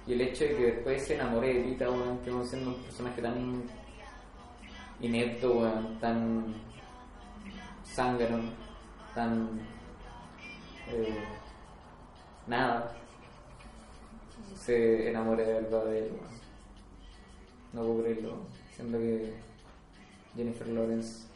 [0.08, 3.22] Y el hecho de que después se enamore de Pita, weón, que siendo un personaje
[3.22, 3.64] tan
[5.00, 6.56] inepto, weón, tan
[7.86, 8.52] zángano,
[9.14, 9.60] tan.
[10.90, 11.24] eh,
[12.48, 12.96] nada.
[14.56, 16.38] Se enamore de verdad de él, weón.
[17.74, 18.38] No puedo creerlo,
[18.76, 19.34] siendo que
[20.36, 21.28] Jennifer Lawrence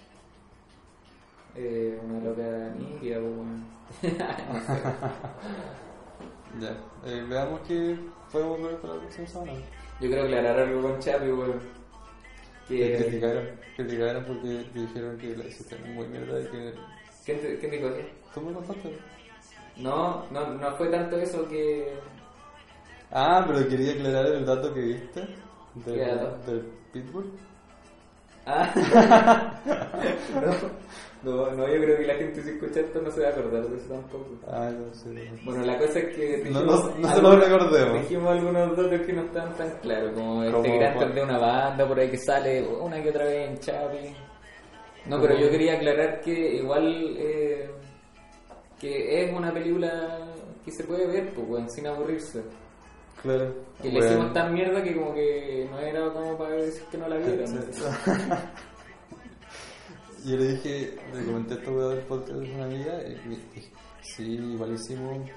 [1.56, 3.20] eh, una loca india,
[4.02, 4.14] pues.
[6.60, 6.76] Ya,
[7.06, 7.98] eh, veamos qué
[8.32, 9.52] podemos ver para la próxima semana.
[10.02, 11.60] Yo quiero aclarar algo con Chapi, weón.
[12.68, 12.98] Que Que.
[13.06, 13.48] criticaron,
[13.78, 16.74] criticaron porque dijeron que la hiciste muy mierda y que.
[17.26, 18.00] ¿Quién, te- quién dijo eso?
[18.34, 18.98] ¿Tú me contaste?
[19.78, 21.94] No, no, no fue tanto eso que.
[23.12, 25.22] Ah, pero quería aclarar el dato que viste
[25.76, 26.52] del, ¿Qué dato?
[26.52, 27.32] del Pitbull.
[28.46, 28.74] Ah,
[30.36, 30.52] no,
[31.24, 33.64] no, no, yo creo que la gente si escucha esto no se va a acordar
[33.68, 34.28] de eso tampoco.
[34.48, 35.30] Ah, no sé.
[35.44, 38.02] Bueno, la cosa es que No, dijimos, no- no se lo recordemos.
[38.02, 41.16] dijimos algunos datos que no están tan claros, como Como integrantes cuál.
[41.16, 44.16] de una banda por ahí que sale una que otra vez en Chapi.
[45.08, 47.70] No, pero yo quería aclarar que igual eh,
[48.80, 50.20] que es una película
[50.66, 52.42] que se puede ver, pues, sin aburrirse.
[53.22, 53.54] Claro.
[53.82, 57.08] Que le hicimos tan mierda que como que no era como para decir que no
[57.08, 57.46] la vieran.
[60.26, 63.72] Yo le dije, le comenté esto weá del podcast de una amiga y me dije,
[64.02, 65.30] sí, igual hicimos.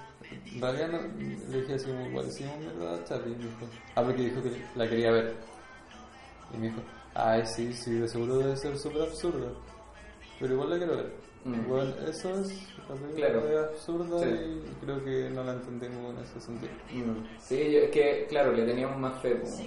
[0.55, 3.31] En realidad no, le dije así como, igual hicimos mierda Chapi.
[3.31, 5.35] Y me dijo, ah, porque dijo que la quería ver.
[6.53, 6.81] Y me dijo,
[7.15, 9.53] ay, sí, sí, de seguro debe ser súper absurda.
[10.41, 11.13] Pero igual la quiero ver.
[11.45, 11.69] Mm.
[11.69, 12.49] Bueno, eso es,
[12.89, 13.69] la película Claro.
[13.71, 14.29] absurda Sí.
[14.71, 16.73] y creo que no la entendemos en ese sentido.
[16.93, 17.27] Mm.
[17.39, 19.35] Sí, yo, es que, claro, le teníamos más fe.
[19.37, 19.61] pues.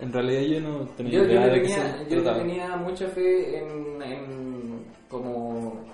[0.00, 2.38] En realidad yo no tenía Yo, yo, idea le de tenía, se yo trataba.
[2.38, 5.84] tenía mucha fe en, en como,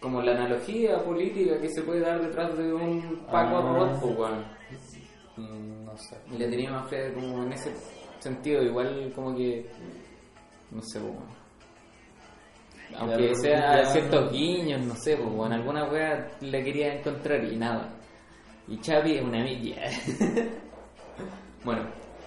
[0.00, 3.62] como la analogía política que se puede dar detrás de un Paco Ah.
[3.62, 4.32] robot, pues.
[5.36, 6.16] Mm, No sé.
[6.32, 7.72] Y le tenía más fe como en ese
[8.18, 9.66] sentido, igual como que,
[10.72, 11.40] no sé, pues, weón.
[12.98, 17.88] Aunque sea ciertos guiños, no sé, pues, weón, alguna wea le quería encontrar y nada.
[18.66, 19.76] Y Chapi es una milla.
[21.64, 21.82] bueno,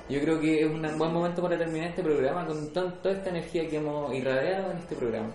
[0.09, 3.67] yo creo que es un buen momento para terminar este programa con toda esta energía
[3.69, 5.31] que hemos irradiado en este programa.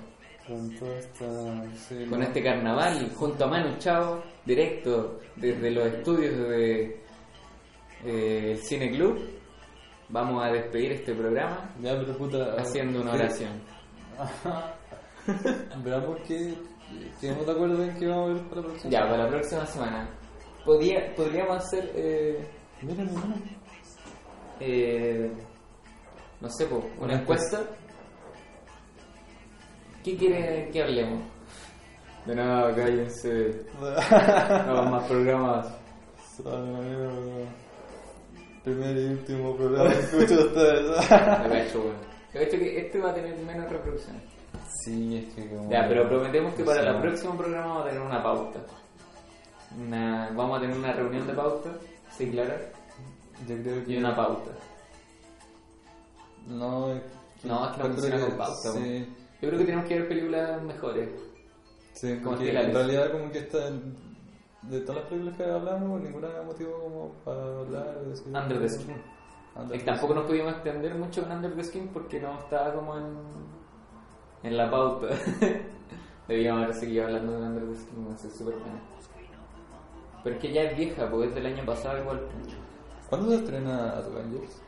[0.46, 1.26] Con toda esta...
[1.74, 6.82] sí, Con este carnaval, junto a Manu Chao, directo desde los estudios de
[8.04, 9.18] eh, el Cine Club,
[10.08, 12.54] vamos a despedir este programa Ya, pero puta...
[12.58, 13.52] haciendo una ¿qué- oración.
[15.84, 16.54] Veamos que
[17.20, 18.90] quedemos de acuerdo en que vamos a ver para la próxima.
[18.90, 20.08] Ya, para la próxima semana.
[20.64, 22.46] Podría, podríamos hacer, eh,
[22.82, 23.22] Mira, mira.
[24.60, 25.30] Eh,
[26.40, 27.60] no sé, po, una encuesta.
[30.04, 31.22] ¿Qué quiere que hablemos?
[32.26, 33.62] De nada, cállense.
[34.66, 35.66] No más programas.
[38.64, 41.10] Primer y último programa que escucho de ustedes.
[42.34, 44.22] Hecho que este va a tener menos reproducciones.
[44.84, 45.70] Sí, es que como...
[45.70, 46.88] Ya, pero prometemos que para Sí.
[46.88, 48.60] el próximo programa vamos a tener una pauta.
[49.76, 51.70] Una, vamos a tener una reunión de pauta,
[52.16, 52.54] sí, claro,
[53.46, 53.92] Yo creo que...
[53.92, 54.50] y una pauta.
[56.46, 57.02] No, es
[57.42, 57.48] que...
[57.48, 60.08] No, es que no funciona que- con pauta, Sí, Yo creo que tenemos que ver
[60.08, 61.08] películas mejores.
[61.92, 63.58] sí Como estilo en realidad como que está...
[64.62, 68.26] De todas las películas que hablamos, ninguna motivo como para hablar, decir...
[68.26, 68.96] Under the Skin.
[69.56, 73.06] Under tampoco nos pudimos extender mucho con Under the Skin porque no estaba como en,
[74.42, 75.06] en la pauta.
[76.28, 78.80] Debíamos haber seguido hablando de Under the Skin, no sé, súper buena.
[80.24, 82.20] Pero es que ya es vieja, porque es del año pasado igual.
[83.08, 84.62] ¿Cuándo se estrena Avengers?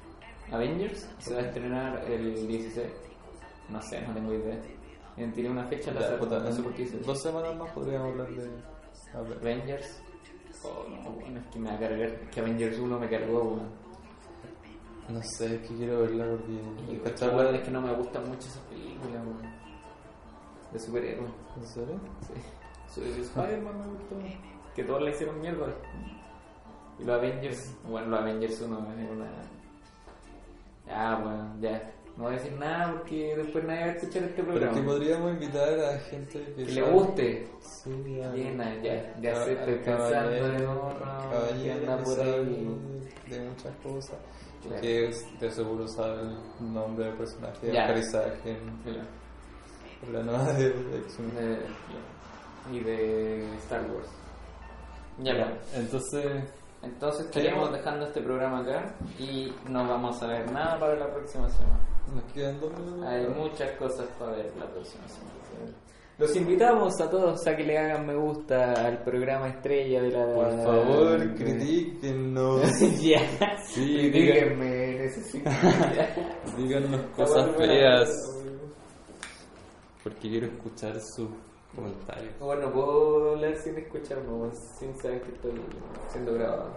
[0.51, 2.86] Avengers se va a estrenar el 16.
[3.68, 4.55] No sé, no tengo idea.
[5.16, 6.99] Eh, Tiene una fecha la puta, no sé por qué dice.
[6.99, 8.51] Dos semanas más podríamos hablar de...
[9.41, 10.03] Avengers.
[10.62, 12.09] Oh, no, bueno, es que me va a cargar.
[12.09, 13.80] Es que Avengers 1 me cargó, weón.
[15.09, 16.93] No sé, es que quiero verla porque...
[16.93, 17.28] Y ¿cachai?
[17.34, 19.55] weón, es que no me gustan mucho esas películas, weón.
[20.72, 21.30] De superhéroes.
[21.57, 22.01] ¿En serio?
[22.95, 23.03] Sí.
[23.22, 24.16] Spider-Man me gustó.
[24.74, 25.66] Que todos la hicieron mierda.
[27.01, 29.26] Y los Avengers, bueno, los Avengers 1 es una.
[30.86, 31.92] Ya, bueno, ya.
[32.16, 34.74] No voy a decir nada porque después nadie va a escuchar este Pero programa.
[34.74, 36.64] que podríamos invitar a gente que...
[36.66, 37.48] Que le guste.
[37.61, 38.30] Sí, ya.
[38.32, 42.78] Bien, ya, ya Ca- sé, estoy pensando en otro caballero que anda por ahí.
[43.30, 44.18] De muchas cosas.
[44.66, 44.80] Claro.
[44.82, 47.82] Que es- de seguro sabe el nombre del personaje de Ya.
[47.84, 50.68] Oscar Isaac en la nueva de.
[50.70, 51.61] De-
[52.72, 54.09] y de Star Wars.
[55.20, 55.53] Ya, bueno.
[55.74, 56.44] Entonces,
[56.83, 61.49] Entonces estaríamos dejando este programa acá y no vamos a ver nada para la próxima
[61.49, 61.81] semana.
[62.14, 63.07] nos quedan dos minutos.
[63.07, 65.41] Hay muchas cosas para ver la próxima semana.
[66.20, 70.26] Los invitamos a todos a que le hagan me gusta al programa estrella de la...
[70.26, 71.35] Por favor,
[73.01, 73.57] ya.
[73.64, 75.49] Sí, díganme, necesito.
[76.59, 78.11] Díganos cosas feas.
[80.05, 81.31] Porque quiero escuchar sus
[81.74, 82.38] comentarios.
[82.40, 85.52] Bueno, puedo hablar sin escucharme, sin saber que estoy
[86.10, 86.70] siendo grabado.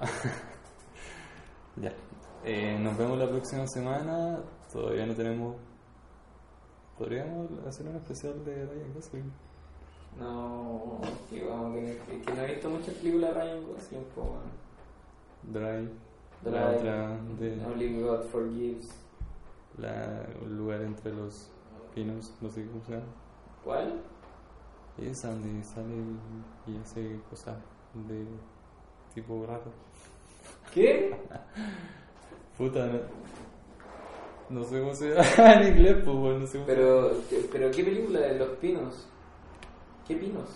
[1.76, 1.90] Ya.
[2.44, 4.40] Eh, nos vemos la próxima semana.
[4.70, 5.56] Todavía no tenemos.
[6.98, 9.32] Podríamos hacer un especial de Ryan Gosling.
[10.20, 12.20] No, que vamos a tener que...
[12.20, 14.34] que no he visto muchas películas de Ryan Gosling, po.
[15.44, 15.88] Drive.
[16.42, 18.90] Drive, La otra de Only God Forgives.
[19.78, 21.48] la, un lugar entre los
[21.94, 23.06] pinos, no sé cómo se llama.
[23.64, 24.02] ¿Cuál?
[24.98, 25.94] Esa donde sale
[26.66, 27.56] y hace cosas
[27.94, 28.24] de
[29.14, 29.72] tipo raro.
[30.72, 31.16] ¿Qué?
[32.58, 36.74] Puta, no, no sé cómo se llama en inglés, pues bueno, no sé cómo se
[36.74, 37.10] Pero,
[37.50, 39.08] pero ¿qué película de los pinos?
[40.06, 40.48] ¿Qué pinos?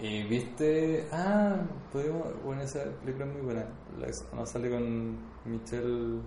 [0.00, 1.06] Y viste.
[1.12, 1.56] Ah,
[1.92, 2.26] podemos.
[2.44, 3.66] Bueno, esa película es muy buena.
[4.00, 6.20] La no sale con Michelle.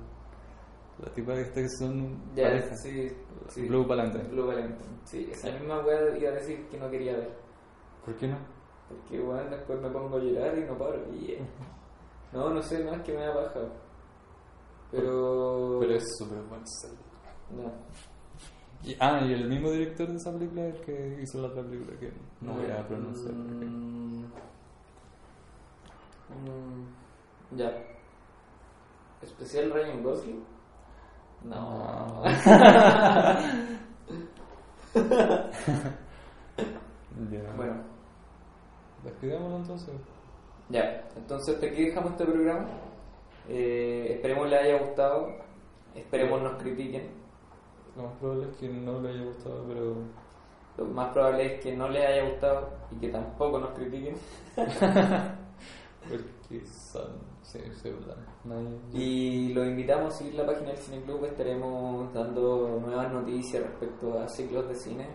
[0.99, 2.75] La tipa de esta que son Ya, pareja.
[2.77, 3.11] sí,
[3.49, 3.67] sí.
[3.67, 4.23] Blue Valentine.
[4.29, 4.97] Blue Valentine.
[5.03, 7.35] Sí, esa misma weá iba a decir que no quería ver.
[8.05, 8.37] ¿Por qué no?
[8.87, 11.01] Porque bueno, después me pongo a llorar y no paro.
[11.13, 11.41] Y, eh,
[12.31, 13.59] No, no sé, no es que me da baja.
[14.91, 15.77] Pero.
[15.81, 16.87] Pero es súper película.
[17.51, 17.71] No.
[18.83, 21.63] Y, ah, y el mismo director de esa película es el que hizo la otra
[21.63, 23.33] película que no voy a pronunciar.
[23.33, 24.25] Mm,
[26.29, 27.71] mm, ya.
[29.21, 30.43] ¿Especial Ryan Gosling?
[31.45, 32.23] No.
[37.31, 37.53] Ya.
[37.55, 37.75] bueno,
[39.03, 39.95] Despidámonos entonces.
[40.69, 41.07] ya.
[41.15, 42.67] Entonces, hasta aquí dejamos este programa.
[43.47, 45.27] Eh, esperemos les haya gustado.
[45.93, 47.09] Esperemos nos critiquen.
[47.95, 49.95] Lo más probable es que no le haya gustado, pero.
[50.77, 54.15] Lo más probable es que no les haya gustado y que tampoco nos critiquen.
[56.09, 57.34] Porque son.
[57.45, 58.17] Sí, sí, verdad.
[58.43, 58.79] Nadie.
[58.93, 61.25] Y los invitamos a seguir la página del Cine Club.
[61.25, 65.07] Estaremos dando nuevas noticias respecto a ciclos de cine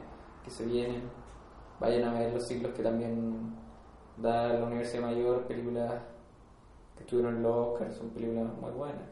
[0.44, 1.02] que se vienen.
[1.80, 3.54] Vayan a ver los ciclos que también
[4.16, 6.02] da la Universidad Mayor, películas
[6.96, 9.08] que estuvieron en los Oscars, son películas muy buenas.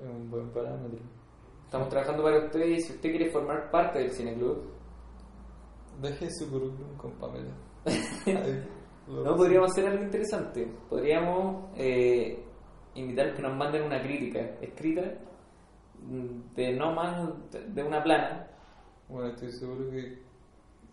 [0.00, 1.00] Es un buen parámetro.
[1.64, 4.76] Estamos trabajando para ustedes y si usted quiere formar parte del Cine Club,
[6.00, 7.54] Deje su currículum con Pamela.
[9.08, 10.66] No podríamos hacer algo interesante.
[10.88, 12.42] Podríamos eh,
[12.94, 15.02] invitar que nos manden una crítica escrita
[16.54, 17.28] de no más
[17.74, 18.46] de- una plana
[19.08, 20.18] Bueno, estoy seguro que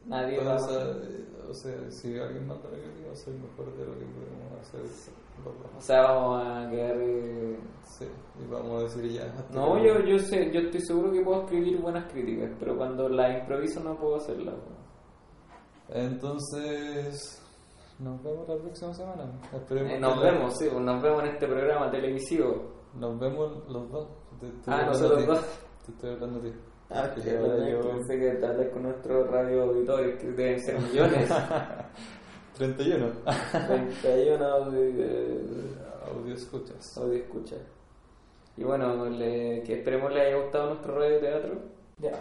[0.06, 3.78] Nadie va esas- eh, o sea, si alguien manda la crítica va a ser mejor
[3.78, 4.82] de lo que podemos hacer
[5.78, 6.96] O sea, vamos a quedar...
[7.00, 8.06] eh, Sí,
[8.42, 9.34] y vamos a decir ya.
[9.52, 13.40] No, yo, yo sé, yo estoy seguro que puedo escribir buenas críticas, pero cuando las
[13.42, 14.56] improviso no puedo hacerlas.
[15.90, 17.43] Entonces,
[18.04, 19.24] nos vemos la próxima semana.
[19.54, 22.74] Esperemos Eh, que nos la- vemos, sí, pues nos vemos en este programa televisivo.
[22.96, 24.08] Nos vemos los dos.
[24.40, 25.26] Te Ah, nosotros ti.
[25.26, 25.46] dos.
[25.86, 26.54] Te estoy hablando a ti.
[26.90, 31.30] Ah, Que yo- pensé que con nuestros radio auditores, que deben ser millones.
[32.58, 33.08] 31.
[33.68, 35.74] 31 de
[36.14, 36.98] Audio escuchas.
[36.98, 37.56] audio escucha.
[38.58, 41.56] Y bueno, le- que esperemos le haya gustado nuestro radio teatro.
[41.98, 42.12] Ya.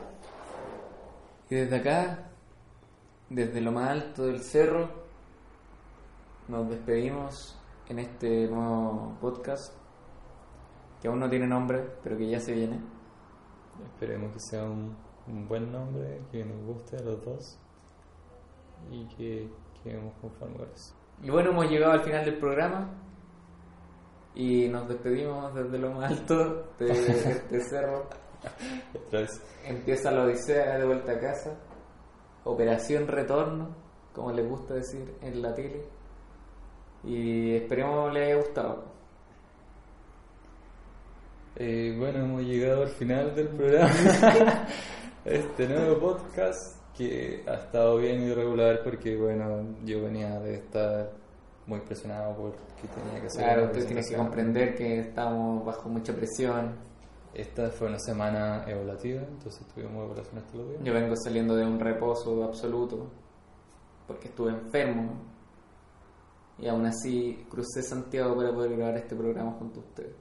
[1.50, 2.30] Y desde acá,
[3.28, 4.88] desde lo más alto del cerro,
[6.52, 9.74] nos despedimos en este nuevo podcast
[11.00, 12.78] que aún no tiene nombre, pero que ya se viene.
[13.86, 14.94] Esperemos que sea un,
[15.28, 17.58] un buen nombre, que nos guste a los dos
[18.90, 19.50] y que
[19.82, 20.94] quedemos conformes con eso.
[21.22, 22.90] Y bueno, hemos llegado al final del programa
[24.34, 28.08] y nos despedimos desde lo más alto de este cerro.
[29.64, 31.58] Empieza la odisea de vuelta a casa.
[32.44, 33.74] Operación Retorno,
[34.12, 36.01] como les gusta decir en la tele.
[37.04, 38.84] Y esperemos les haya gustado.
[41.56, 43.90] Eh, bueno, hemos llegado al final del programa.
[45.24, 51.10] este nuevo podcast que ha estado bien irregular porque, bueno, yo venía de estar
[51.66, 53.44] muy presionado porque tenía que hacer.
[53.44, 56.74] Claro, una usted tiene que comprender que estamos bajo mucha presión.
[57.34, 60.84] Esta fue una semana evaluativa, entonces tuvimos evaluaciones todos los días.
[60.84, 63.10] Yo vengo saliendo de un reposo absoluto
[64.06, 65.31] porque estuve enfermo.
[66.58, 70.14] Y aún así crucé Santiago para poder grabar este programa junto a ustedes.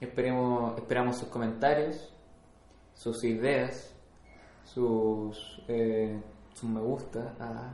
[0.00, 2.12] Esperemos, esperamos sus comentarios,
[2.94, 3.94] sus ideas,
[4.64, 6.20] sus, eh,
[6.54, 7.34] sus me gusta.
[7.40, 7.72] ah,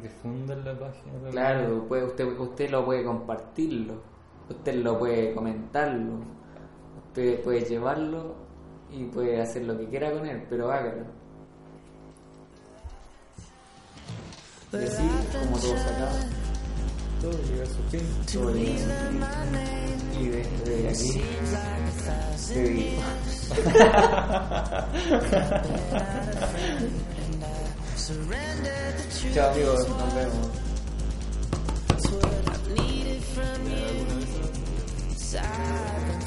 [0.00, 1.30] Difundan la página.
[1.30, 3.94] Claro, puede, usted, usted lo puede compartirlo,
[4.48, 6.20] usted lo puede comentarlo,
[7.08, 8.34] usted puede llevarlo
[8.90, 11.06] y puede hacer lo que quiera con él, pero hágalo.
[14.80, 15.02] Y así,
[15.32, 16.20] como todo se acaba,
[17.20, 18.06] Todo llega a su fin.
[18.32, 20.20] todo llega a su fin.
[20.20, 21.22] Y desde aquí,
[22.48, 23.02] te digo.
[29.34, 30.48] Chao amigos, nos vemos.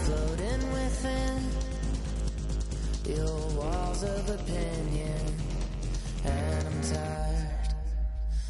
[0.05, 1.37] floating within
[3.05, 5.35] your walls of opinion,
[6.25, 7.48] and I'm tired.